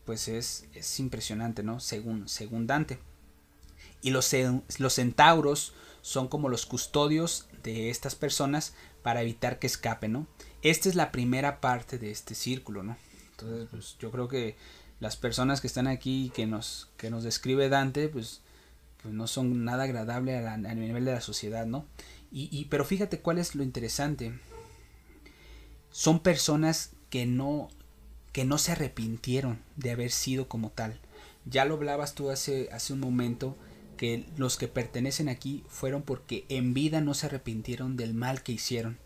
[0.06, 1.80] pues es, es impresionante, ¿no?
[1.80, 3.00] Según, según Dante.
[4.02, 4.32] Y los,
[4.78, 10.28] los centauros son como los custodios de estas personas para evitar que escapen, ¿no?
[10.62, 12.98] Esta es la primera parte de este círculo, ¿no?
[13.32, 14.56] Entonces, pues yo creo que
[15.02, 18.40] las personas que están aquí que nos que nos describe Dante pues,
[19.02, 21.86] pues no son nada agradable a, nivel de la sociedad no
[22.32, 24.40] y, y, pero fíjate cuál es lo interesante.
[25.90, 27.68] Son personas que no
[28.32, 30.98] que no se arrepintieron de haber sido como tal.
[31.44, 33.58] Ya lo hablabas tú hace hace un momento
[33.98, 38.54] que los que pertenecen aquí fueron porque en vida no se arrepintieron del mal que
[38.54, 38.98] hicieron.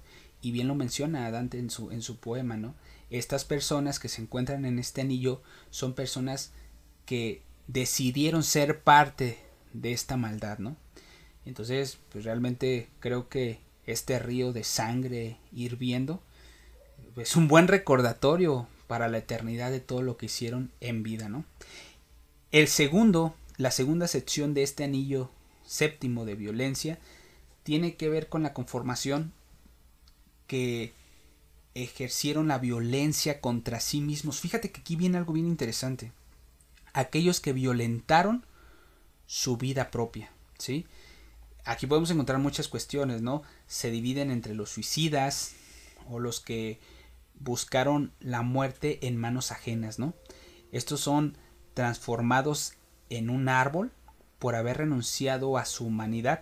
[0.42, 2.76] Y bien lo menciona Dante en su en su poema no
[3.10, 6.52] estas personas que se encuentran en este anillo son personas
[7.06, 9.40] que decidieron ser parte
[9.74, 10.76] de esta maldad, ¿no?
[11.46, 16.22] Entonces, pues realmente creo que este río de sangre hirviendo
[17.18, 21.46] es un buen recordatorio para la eternidad de todo lo que hicieron en vida, ¿no?
[22.52, 25.30] El segundo, la segunda sección de este anillo
[25.66, 27.00] séptimo de violencia
[27.64, 29.34] tiene que ver con la conformación
[30.48, 30.94] que
[31.76, 34.40] ejercieron la violencia contra sí mismos.
[34.40, 36.12] Fíjate que aquí viene algo bien interesante.
[36.94, 38.46] Aquellos que violentaron
[39.28, 40.86] su vida propia, ¿sí?
[41.66, 43.44] Aquí podemos encontrar muchas cuestiones, ¿no?
[43.68, 45.54] Se dividen entre los suicidas
[46.10, 46.80] o los que
[47.40, 50.14] buscaron la muerte en manos ajenas, ¿no?
[50.72, 51.38] Estos son
[51.74, 52.74] transformados
[53.10, 53.92] en un árbol
[54.40, 56.42] por haber renunciado a su humanidad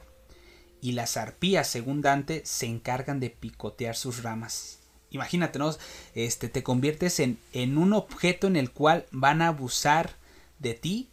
[0.79, 4.82] y las arpías, según Dante, se encargan de picotear sus ramas
[5.13, 5.73] imagínate, ¿no?
[6.13, 10.15] Este, te conviertes en, en un objeto en el cual van a abusar
[10.59, 11.09] de ti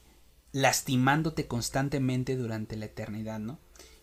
[0.52, 3.58] lastimándote constantemente durante la eternidad, ¿no?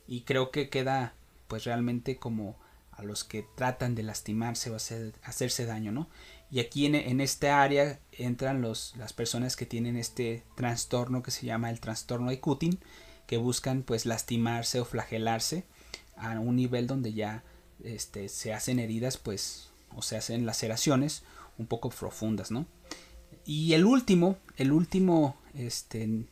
[0.07, 1.13] Y creo que queda
[1.47, 2.57] pues realmente como
[2.91, 6.07] a los que tratan de lastimarse o hacer, hacerse daño, ¿no?
[6.49, 11.31] Y aquí en, en esta área entran los, las personas que tienen este trastorno que
[11.31, 12.79] se llama el trastorno de Cutin,
[13.27, 15.65] que buscan pues lastimarse o flagelarse
[16.15, 17.43] a un nivel donde ya
[17.83, 21.23] este, se hacen heridas pues o se hacen laceraciones
[21.57, 22.65] un poco profundas, ¿no?
[23.45, 26.25] Y el último, el último este,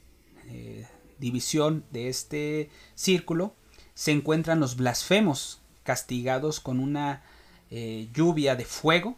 [0.48, 0.88] eh,
[1.18, 3.56] división de este círculo
[3.94, 7.24] se encuentran los blasfemos, castigados con una
[7.72, 9.18] eh, lluvia de fuego,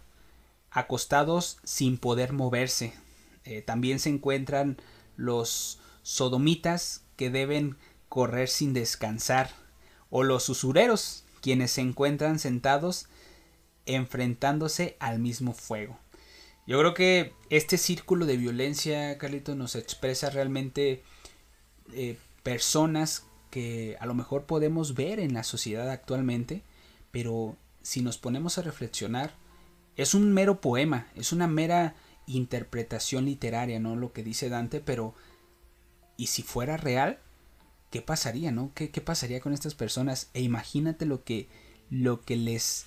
[0.69, 2.93] acostados sin poder moverse.
[3.45, 4.77] Eh, también se encuentran
[5.15, 7.77] los sodomitas que deben
[8.09, 9.49] correr sin descansar,
[10.09, 13.07] o los usureros, quienes se encuentran sentados
[13.87, 15.97] enfrentándose al mismo fuego.
[16.67, 21.03] Yo creo que este círculo de violencia, Carlito, nos expresa realmente
[21.93, 26.63] eh, personas que a lo mejor podemos ver en la sociedad actualmente,
[27.11, 29.33] pero si nos ponemos a reflexionar,
[29.95, 31.95] es un mero poema, es una mera
[32.27, 33.95] interpretación literaria, ¿no?
[33.95, 35.15] Lo que dice Dante, pero
[36.17, 37.19] ¿y si fuera real?
[37.89, 38.71] ¿Qué pasaría, no?
[38.75, 40.29] ¿Qué, qué pasaría con estas personas?
[40.33, 41.47] E imagínate lo que,
[41.89, 42.85] lo que les,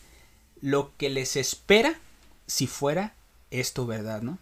[0.61, 1.94] lo que les espera
[2.46, 3.14] si fuera
[3.51, 4.38] esto verdad, ¿no?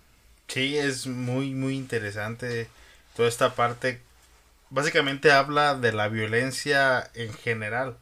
[0.48, 2.68] Sí, es muy, muy interesante
[3.14, 4.00] toda esta parte
[4.70, 7.96] básicamente habla de la violencia en general.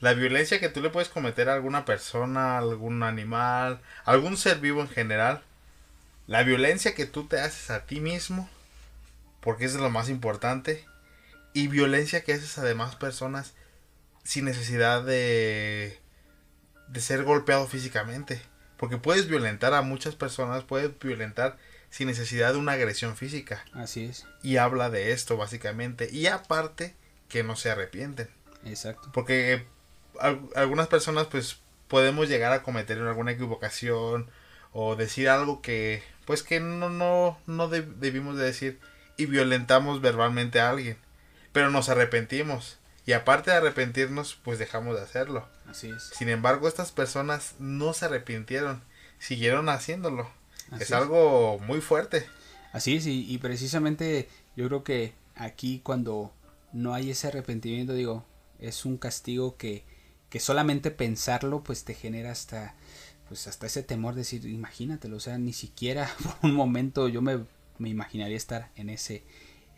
[0.00, 4.80] La violencia que tú le puedes cometer a alguna persona, algún animal, algún ser vivo
[4.80, 5.42] en general.
[6.26, 8.48] La violencia que tú te haces a ti mismo,
[9.40, 10.84] porque es lo más importante.
[11.52, 13.52] Y violencia que haces a demás personas
[14.24, 15.98] sin necesidad de,
[16.92, 18.42] de ser golpeado físicamente.
[18.76, 21.56] Porque puedes violentar a muchas personas, puedes violentar
[21.88, 23.64] sin necesidad de una agresión física.
[23.72, 24.26] Así es.
[24.42, 26.08] Y habla de esto básicamente.
[26.10, 26.94] Y aparte
[27.28, 28.28] que no se arrepienten.
[28.64, 29.10] Exacto.
[29.12, 29.66] Porque
[30.54, 34.30] algunas personas pues podemos llegar a cometer alguna equivocación
[34.72, 38.80] o decir algo que pues que no no no debimos de decir
[39.16, 40.96] y violentamos verbalmente a alguien,
[41.52, 45.48] pero nos arrepentimos y aparte de arrepentirnos pues dejamos de hacerlo.
[45.66, 46.02] Así es.
[46.02, 48.82] Sin embargo, estas personas no se arrepintieron,
[49.18, 50.30] siguieron haciéndolo
[50.80, 52.26] es, algo muy fuerte.
[52.72, 56.32] Así es, y, precisamente yo creo que aquí cuando
[56.72, 58.24] no hay ese arrepentimiento, digo,
[58.58, 59.84] es un castigo que,
[60.30, 62.74] que solamente pensarlo pues te genera hasta
[63.28, 67.22] pues hasta ese temor de decir, imagínatelo, o sea, ni siquiera por un momento yo
[67.22, 67.44] me,
[67.78, 69.22] me imaginaría estar en ese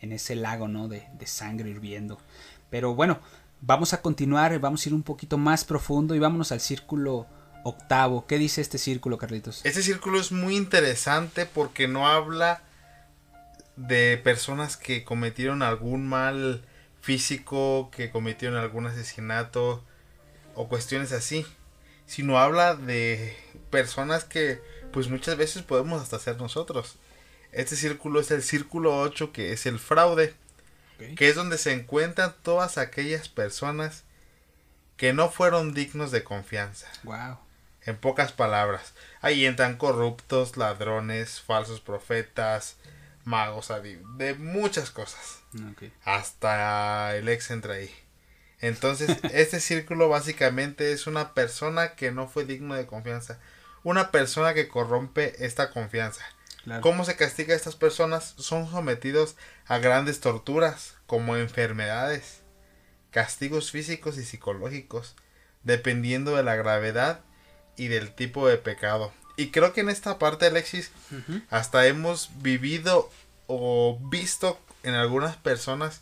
[0.01, 0.87] en ese lago, ¿no?
[0.87, 2.19] De, de, sangre hirviendo.
[2.75, 3.21] Pero bueno,
[3.61, 7.25] vamos a continuar, vamos a ir un poquito más profundo y vámonos al círculo
[7.63, 8.27] octavo.
[8.27, 9.61] ¿Qué dice este círculo, Carlitos?
[9.63, 12.63] Este círculo es muy interesante porque no habla
[13.77, 16.65] de personas que cometieron algún mal
[16.99, 19.81] físico, que cometieron algún asesinato
[20.53, 21.45] o cuestiones así,
[22.05, 23.37] sino habla de
[23.69, 24.59] personas que
[24.91, 26.97] pues muchas veces podemos hasta ser nosotros.
[27.53, 30.35] Este círculo es el círculo 8 que es el fraude,
[31.15, 34.03] que es donde se encuentran todas aquellas personas
[34.97, 36.87] que no fueron dignos de confianza.
[37.03, 37.37] Wow.
[37.85, 42.77] En pocas palabras, ahí entran corruptos, ladrones, falsos profetas,
[43.25, 43.71] magos,
[44.17, 45.41] de muchas cosas.
[46.03, 47.93] Hasta el ex entra ahí.
[48.61, 53.39] Entonces, este círculo básicamente es una persona que no fue digno de confianza.
[53.83, 56.25] Una persona que corrompe esta confianza.
[56.81, 58.33] ¿Cómo se castiga a estas personas?
[58.37, 62.41] Son sometidos a grandes torturas, como enfermedades,
[63.11, 65.15] castigos físicos y psicológicos,
[65.63, 67.21] dependiendo de la gravedad
[67.77, 69.13] y del tipo de pecado.
[69.37, 70.91] Y creo que en esta parte, Alexis,
[71.49, 73.11] hasta hemos vivido
[73.47, 76.01] o visto en algunas personas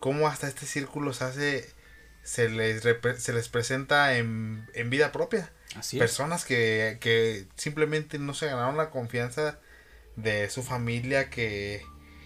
[0.00, 1.74] cómo hasta este círculo se hace,
[2.22, 5.50] se les, se les presenta en, en vida propia.
[5.74, 9.58] Así personas que, que simplemente no se ganaron la confianza
[10.16, 11.82] de su familia, que,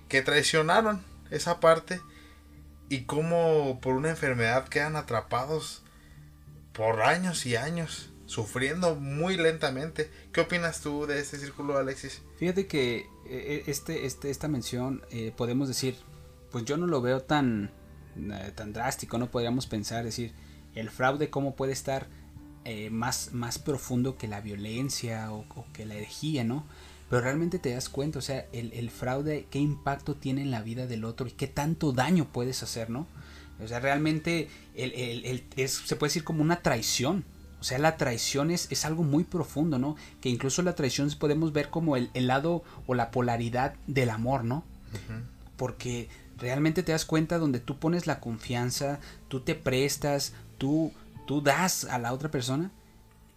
[0.09, 2.01] que traicionaron esa parte
[2.89, 5.83] y cómo por una enfermedad quedan atrapados
[6.73, 10.09] por años y años sufriendo muy lentamente.
[10.33, 12.23] ¿Qué opinas tú de este círculo, Alexis?
[12.39, 15.97] Fíjate que eh, eh, este, este, esta mención eh, podemos decir,
[16.53, 17.73] pues yo no lo veo tan,
[18.55, 20.33] tan drástico, no podríamos pensar, decir,
[20.75, 22.07] el fraude cómo puede estar
[22.91, 26.67] más, más profundo que la violencia o, que la herejía, ¿no?
[27.11, 30.87] Pero realmente te das cuenta, o sea, el, fraude, qué impacto tiene en la vida
[30.87, 33.09] del otro y qué tanto daño puedes hacer, ¿no?
[33.63, 37.25] O sea, realmente el, es, se puede decir como una traición,
[37.61, 39.97] o sea, la traición es, es, algo muy profundo, ¿no?
[40.21, 44.65] Que incluso la traición podemos ver como el, lado o la polaridad del amor, ¿no?
[45.57, 46.09] porque
[46.39, 48.99] realmente te das cuenta donde tú pones la confianza,
[49.29, 50.91] tú te prestas, tú,
[51.27, 52.71] tú das a la otra persona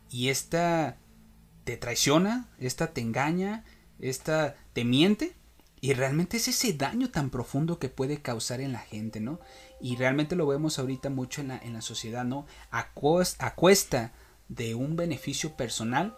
[0.09, 0.95] y esta
[1.63, 3.63] te traiciona, esta te engaña,
[3.99, 5.33] esta te miente
[5.81, 9.39] y realmente es ese daño tan profundo que puede causar en la gente, ¿no?
[9.81, 12.45] Y realmente lo vemos ahorita mucho en la, en la sociedad, ¿no?
[12.71, 12.91] A,
[13.39, 14.13] a cuesta
[14.47, 16.15] de un beneficio personal,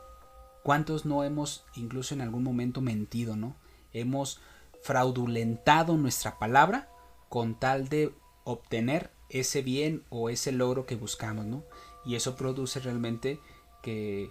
[0.64, 3.56] ¿cuántos no hemos incluso en algún momento mentido, ¿no?
[3.92, 4.40] Hemos
[4.84, 6.90] fraudulentado nuestra palabra
[7.30, 11.64] con tal de obtener ese bien o ese logro que buscamos, ¿no?
[12.06, 13.40] Y eso produce realmente
[13.82, 14.30] que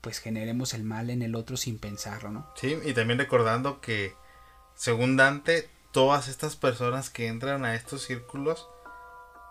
[0.00, 2.50] pues generemos el mal en el otro sin pensarlo, ¿no?
[2.56, 4.14] Sí, y también recordando que
[4.74, 8.68] según Dante, todas estas personas que entran a estos círculos,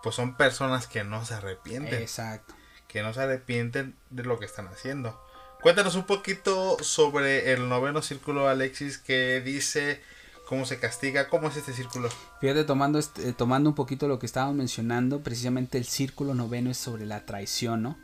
[0.02, 2.00] pues son personas que no se arrepienten.
[2.00, 2.54] Exacto.
[2.86, 5.22] Que no se arrepienten de lo que están haciendo.
[5.60, 10.00] Cuéntanos un poquito sobre el noveno círculo, Alexis, que dice
[10.46, 12.08] cómo se castiga, cómo es este círculo.
[12.40, 16.78] Fíjate, tomando, este, tomando un poquito lo que estábamos mencionando, precisamente el círculo noveno es
[16.78, 17.98] sobre la traición, ¿no?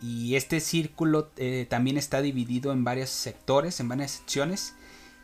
[0.00, 4.74] Y este círculo eh, también está dividido en varios sectores, en varias secciones,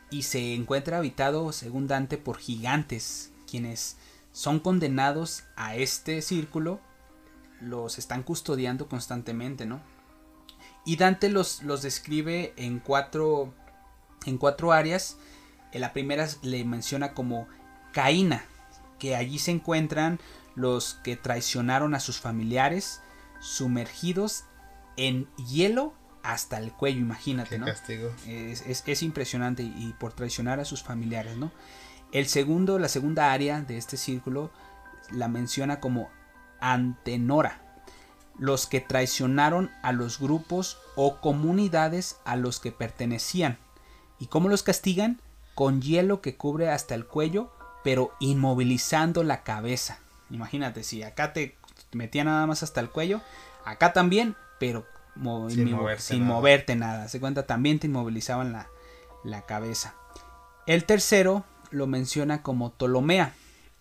[0.09, 3.97] y se encuentra habitado, según Dante, por gigantes, quienes
[4.31, 6.79] son condenados a este círculo,
[7.61, 9.81] los están custodiando constantemente, ¿no?
[10.85, 13.53] Y Dante los, los describe en cuatro,
[14.25, 15.17] en cuatro áreas
[15.79, 17.47] la primera le menciona como
[17.91, 18.45] Caína,
[18.99, 20.19] que allí se encuentran
[20.55, 23.01] los que traicionaron a sus familiares,
[23.39, 24.45] sumergidos
[24.97, 27.65] en hielo hasta el cuello, imagínate, ¿no?
[27.67, 31.51] Es, impresionante y por traicionar a sus familiares, ¿no?
[32.11, 34.51] El segundo, la segunda área de este círculo
[35.11, 36.09] la menciona como
[36.61, 37.61] Antenora,
[38.37, 43.57] los que traicionaron a los grupos o comunidades a los que pertenecían.
[44.19, 45.19] ¿Y cómo los castigan?
[45.55, 47.51] con hielo que cubre hasta el cuello,
[47.83, 49.99] pero inmovilizando la cabeza.
[50.29, 51.57] Imagínate, si acá te
[51.91, 53.21] metía nada más hasta el cuello,
[53.65, 54.85] acá también, pero
[55.49, 57.09] sin, moverte, nada.
[57.09, 58.69] Se cuenta, también te inmovilizaban la,
[59.25, 59.93] la cabeza.
[60.67, 63.33] El tercero lo menciona como Ptolomea.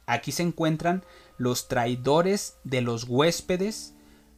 [0.06, 1.04] Aquí se encuentran
[1.38, 3.94] los traidores de los huéspedes,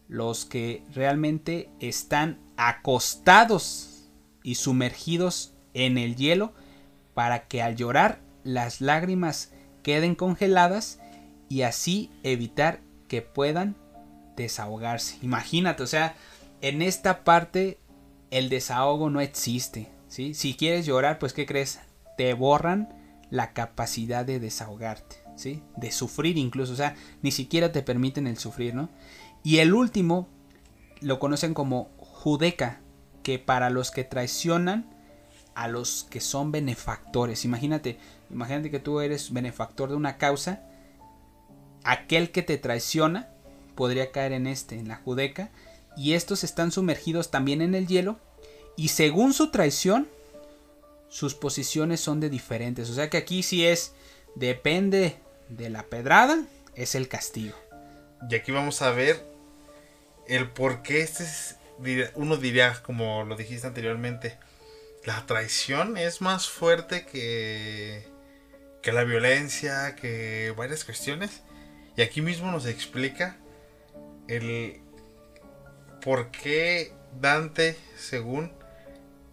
[0.06, 4.10] los que realmente están acostados
[4.42, 6.52] y sumergidos en el hielo
[7.14, 9.50] para que al llorar las lágrimas
[9.82, 11.00] queden congeladas
[11.48, 13.76] y así evitar que puedan
[14.36, 15.16] desahogarse.
[15.22, 16.14] Imagínate, o sea,
[16.68, 17.78] en esta parte
[18.30, 19.92] el desahogo no existe.
[20.08, 20.32] ¿sí?
[20.32, 21.80] Si quieres llorar, pues ¿qué crees?
[22.16, 22.88] Te borran
[23.28, 25.62] la capacidad de desahogarte, ¿sí?
[25.76, 28.88] de sufrir incluso, o sea, ni siquiera te permiten el sufrir, ¿no?
[29.42, 30.26] Y el último
[31.00, 32.80] lo conocen como judeca,
[33.22, 34.88] que para los que traicionan
[35.54, 37.44] a los que son benefactores.
[37.44, 37.98] Imagínate,
[38.30, 40.62] imagínate que tú eres benefactor de una causa.
[41.84, 43.28] Aquel que te traiciona
[43.74, 45.50] podría caer en este, en la judeca.
[45.96, 48.18] Y estos están sumergidos también en el hielo.
[48.76, 50.08] Y según su traición,
[51.08, 52.90] sus posiciones son de diferentes.
[52.90, 53.92] O sea que aquí sí es,
[54.34, 55.16] depende
[55.48, 57.56] de la pedrada, es el castigo.
[58.28, 59.24] Y aquí vamos a ver
[60.26, 61.56] el por qué este es,
[62.14, 64.38] uno diría, como lo dijiste anteriormente,
[65.04, 68.08] la traición es más fuerte que,
[68.82, 71.42] que la violencia, que varias cuestiones.
[71.96, 73.36] Y aquí mismo nos explica
[74.26, 74.80] el
[76.04, 78.52] por qué Dante, según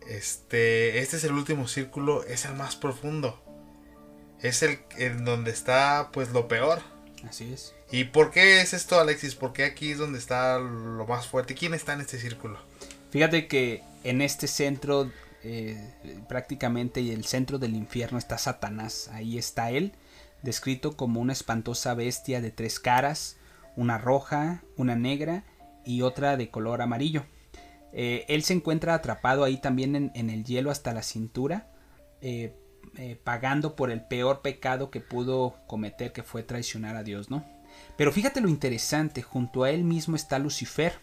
[0.07, 3.43] este, este es el último círculo, es el más profundo.
[4.41, 6.81] Es el en donde está pues lo peor.
[7.27, 7.75] Así es.
[7.91, 9.35] ¿Y por qué es esto, Alexis?
[9.35, 11.53] ¿Por qué aquí es donde está lo más fuerte?
[11.53, 12.57] ¿Quién está en este círculo?
[13.11, 15.11] Fíjate que en este centro
[15.43, 15.77] eh,
[16.29, 19.09] prácticamente el centro del infierno está Satanás.
[19.11, 19.93] Ahí está él,
[20.41, 23.35] descrito como una espantosa bestia de tres caras,
[23.75, 25.43] una roja, una negra
[25.85, 27.25] y otra de color amarillo.
[27.93, 31.67] Eh, él se encuentra atrapado ahí también en, el hielo hasta la cintura,
[32.21, 32.55] eh,
[33.23, 37.45] pagando por el peor pecado que pudo cometer, que fue traicionar a Dios, ¿no?
[37.97, 40.93] Pero fíjate lo interesante, junto a él mismo está Lucifer,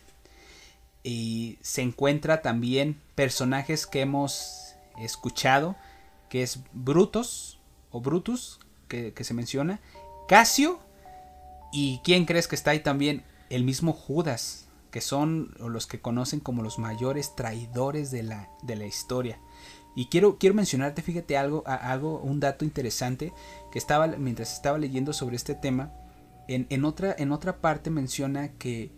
[1.02, 5.76] y se encuentra también personajes que hemos escuchado,
[6.28, 7.58] que es Brutus
[7.90, 9.80] o Brutus, que, se menciona,
[10.28, 10.80] Casio,
[11.72, 16.40] y quién crees que está ahí también, el mismo Judas, que son los que conocen
[16.40, 19.38] como los mayores traidores de la, de la historia.
[19.94, 23.32] Y quiero, quiero mencionarte, fíjate algo, algo, un dato interesante
[23.72, 25.92] que estaba mientras estaba leyendo sobre este tema.
[26.46, 28.92] En, en, otra, en otra parte menciona que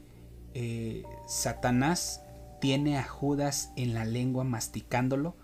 [0.54, 2.22] eh, Satanás
[2.60, 5.34] tiene a Judas en la lengua masticándolo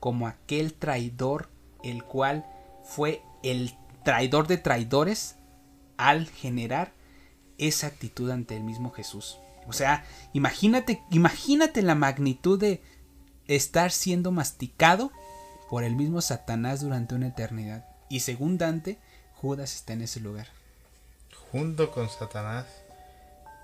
[0.00, 1.48] como aquel traidor
[1.82, 2.44] el cual
[2.84, 3.72] fue el
[4.04, 5.36] traidor de traidores
[5.96, 6.92] al generar
[7.58, 9.38] esa actitud ante el mismo Jesús.
[9.68, 12.82] O sea, imagínate, imagínate la magnitud de
[13.48, 15.12] estar siendo masticado
[15.68, 17.84] por el mismo Satanás durante una eternidad.
[18.08, 18.98] Y según Dante,
[19.34, 20.48] Judas está en ese lugar.
[21.50, 22.66] Junto con Satanás,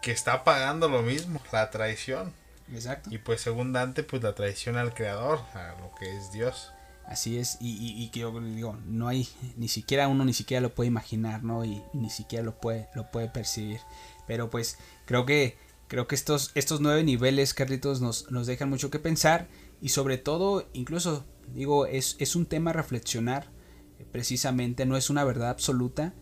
[0.01, 2.33] que está pagando lo mismo, la traición.
[2.73, 3.11] Exacto.
[3.13, 6.73] Y pues según Dante, pues la traición al Creador, a lo que es Dios.
[7.07, 10.87] Así es, y, que yo digo, no hay, ni siquiera uno ni siquiera lo puede
[10.87, 11.65] imaginar, ¿no?
[11.65, 13.81] Y, ni siquiera lo puede, lo puede percibir.
[14.27, 15.59] Pero pues creo que,
[15.93, 19.47] creo que estos, estos nueve niveles, Carlitos, nos, nos dejan mucho que pensar
[19.83, 23.51] y sobre todo, incluso, digo, es, es un tema a reflexionar,
[23.99, 26.15] eh, precisamente, no es una verdad absoluta,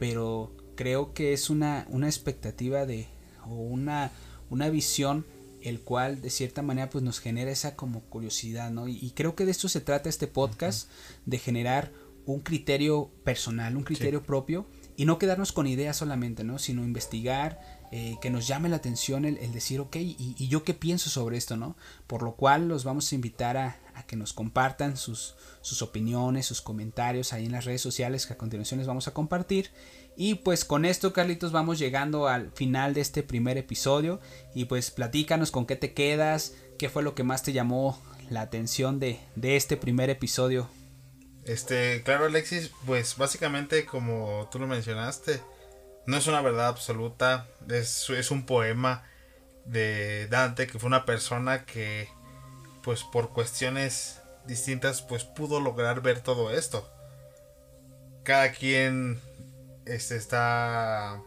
[0.00, 3.06] pero creo que es una, una expectativa de,
[3.46, 4.10] o una,
[4.50, 5.24] una visión
[5.60, 8.88] el cual de cierta manera pues nos genera esa como curiosidad, ¿no?
[8.88, 10.90] Y, creo que de esto se trata este podcast,
[11.26, 11.92] de generar
[12.26, 14.66] un criterio personal, un criterio propio
[14.96, 16.58] y no quedarnos con ideas solamente, ¿no?
[16.58, 21.10] Sino investigar, eh, que nos llame la atención el, decir, ok, y, yo qué pienso
[21.10, 21.76] sobre esto, ¿no?
[22.06, 26.46] Por lo cual los vamos a invitar a, a que nos compartan sus, sus opiniones,
[26.46, 29.72] sus comentarios ahí en las redes sociales que a continuación les vamos a compartir.
[30.16, 34.20] Y pues con esto, Carlitos, vamos llegando al final de este primer episodio.
[34.54, 38.40] Y pues platícanos con qué te quedas, qué fue lo que más te llamó la
[38.40, 40.66] atención de, de este primer episodio.
[41.44, 45.42] Este, claro, Alexis, pues básicamente como tú lo mencionaste,
[46.06, 49.04] no es una verdad absoluta, es, un poema
[49.64, 52.08] de Dante, que fue una persona que,
[52.82, 56.88] pues por cuestiones distintas, pues pudo lograr ver todo esto.
[58.24, 59.20] Cada quien
[59.86, 61.20] este, está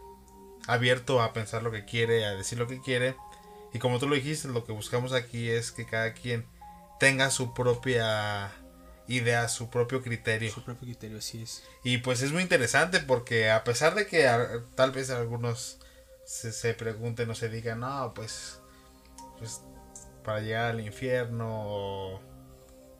[0.66, 3.16] abierto a pensar lo que quiere, a decir lo que quiere.
[3.72, 6.46] Y como tú lo dijiste, lo que buscamos aquí es que cada quien
[6.98, 8.52] tenga su propia
[9.08, 10.50] idea, su propio criterio.
[10.52, 11.62] Su propio criterio, así es.
[11.84, 14.28] Y pues es muy interesante porque a pesar de que
[14.74, 15.78] tal vez algunos
[16.24, 18.60] se, se, pregunten o se digan, no, pues,
[19.38, 19.62] pues
[20.24, 22.20] para llegar al infierno o,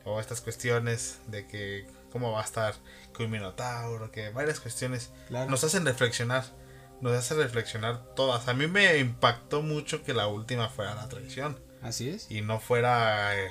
[0.05, 2.73] o estas cuestiones de que cómo va a estar
[3.13, 6.45] con un minotauro, que varias cuestiones nos hacen reflexionar,
[7.01, 8.47] nos hace reflexionar todas.
[8.47, 11.59] A mí me impactó mucho que la última fuera la traición.
[11.81, 12.31] Así es.
[12.31, 13.49] Y no fuera eh,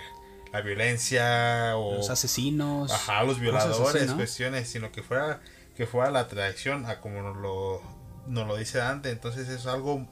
[0.56, 5.42] la violencia o los asesinos, ajá, los violadores, cuestiones, sino que fuera
[5.76, 7.82] que fuera la traición, a como nos lo,
[8.26, 9.10] nos lo dice Dante.
[9.10, 10.08] Entonces es algo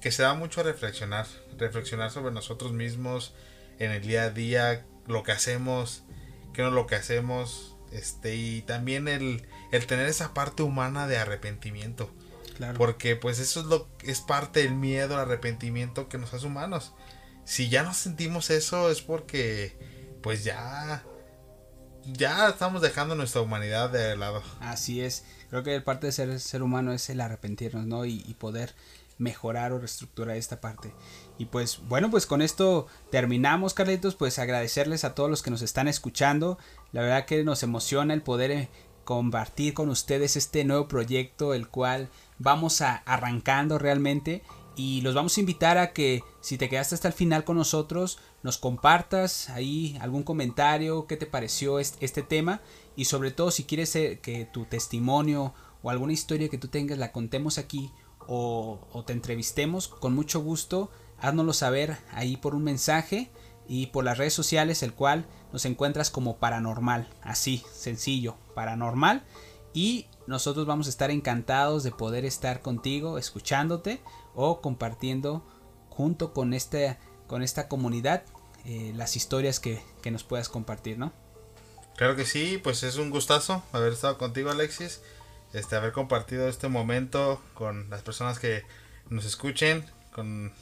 [0.00, 1.26] que se da mucho a reflexionar,
[1.58, 3.34] reflexionar sobre nosotros mismos
[3.78, 6.04] en el día a día, lo que hacemos,
[6.54, 11.06] que no es lo que hacemos, este, y también el, el tener esa parte humana
[11.06, 12.10] de arrepentimiento.
[12.56, 12.78] Claro.
[12.78, 16.94] Porque pues eso es lo es parte del miedo al arrepentimiento que nos hace humanos.
[17.48, 19.74] Si ya no sentimos eso es porque
[20.22, 21.02] pues ya
[22.04, 24.42] ya estamos dejando nuestra humanidad de lado.
[24.60, 25.24] Así es.
[25.48, 28.04] Creo que parte de ser ser humano es el arrepentirnos, ¿no?
[28.04, 28.74] Y, y poder
[29.16, 30.92] mejorar o reestructurar esta parte.
[31.38, 35.62] Y pues bueno, pues con esto terminamos, Carlitos, pues agradecerles a todos los que nos
[35.62, 36.58] están escuchando.
[36.92, 38.68] La verdad que nos emociona el poder eh,
[39.04, 44.42] compartir con ustedes este nuevo proyecto, el cual vamos a arrancando realmente.
[44.78, 48.20] Y los vamos a invitar a que si te quedaste hasta el final con nosotros,
[48.44, 52.60] nos compartas ahí algún comentario, qué te pareció este, tema.
[52.94, 55.52] Y sobre todo si quieres eh, que tu testimonio
[55.82, 57.90] o alguna historia que tú tengas la contemos aquí
[58.28, 63.32] o, te entrevistemos, con mucho gusto, háznoslo saber ahí por un mensaje
[63.66, 69.24] y por las redes sociales, el cual nos encuentras como paranormal, así, sencillo, paranormal.
[69.74, 74.00] Y nosotros vamos a estar encantados de poder estar contigo, escuchándote
[74.40, 75.44] o compartiendo
[75.90, 78.22] junto con, este, con esta comunidad
[78.64, 81.12] eh, las historias que, que nos puedas compartir, ¿no?
[81.96, 85.00] Claro que sí, pues es un gustazo haber estado contigo, Alexis
[85.52, 88.64] este, haber compartido este momento con las personas que
[89.08, 90.52] nos escuchen, con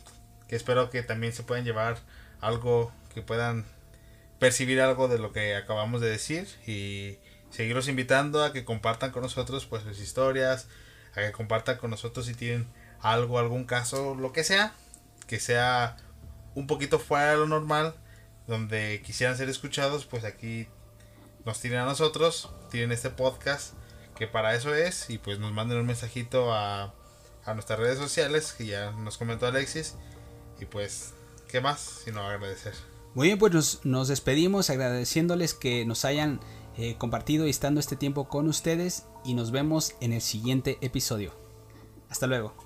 [0.49, 1.99] que espero que también se puedan llevar
[2.41, 3.67] algo, que puedan
[4.39, 7.19] percibir algo de lo que acabamos de decir y
[7.51, 10.69] seguirlos invitando a que compartan con nosotros pues sus historias,
[11.13, 12.69] a que compartan con nosotros si tienen
[13.01, 14.75] algo, algún caso, lo que sea,
[15.27, 15.97] que sea
[16.55, 17.95] un poquito fuera de lo normal,
[18.47, 20.69] donde quisieran ser escuchados, pues aquí
[21.45, 23.75] nos tienen a nosotros, tienen este podcast
[24.17, 26.95] que para eso es y pues nos manden un mensajito a,
[27.45, 29.95] a nuestras redes sociales que ya nos comentó Alexis
[30.59, 31.13] y pues
[31.49, 32.75] qué más sino agradecer.
[33.15, 36.39] Muy bien, pues nos, despedimos agradeciéndoles que nos hayan
[36.77, 41.33] eh, compartido y estando este tiempo con ustedes y nos vemos en el siguiente episodio.
[42.11, 42.66] Hasta luego.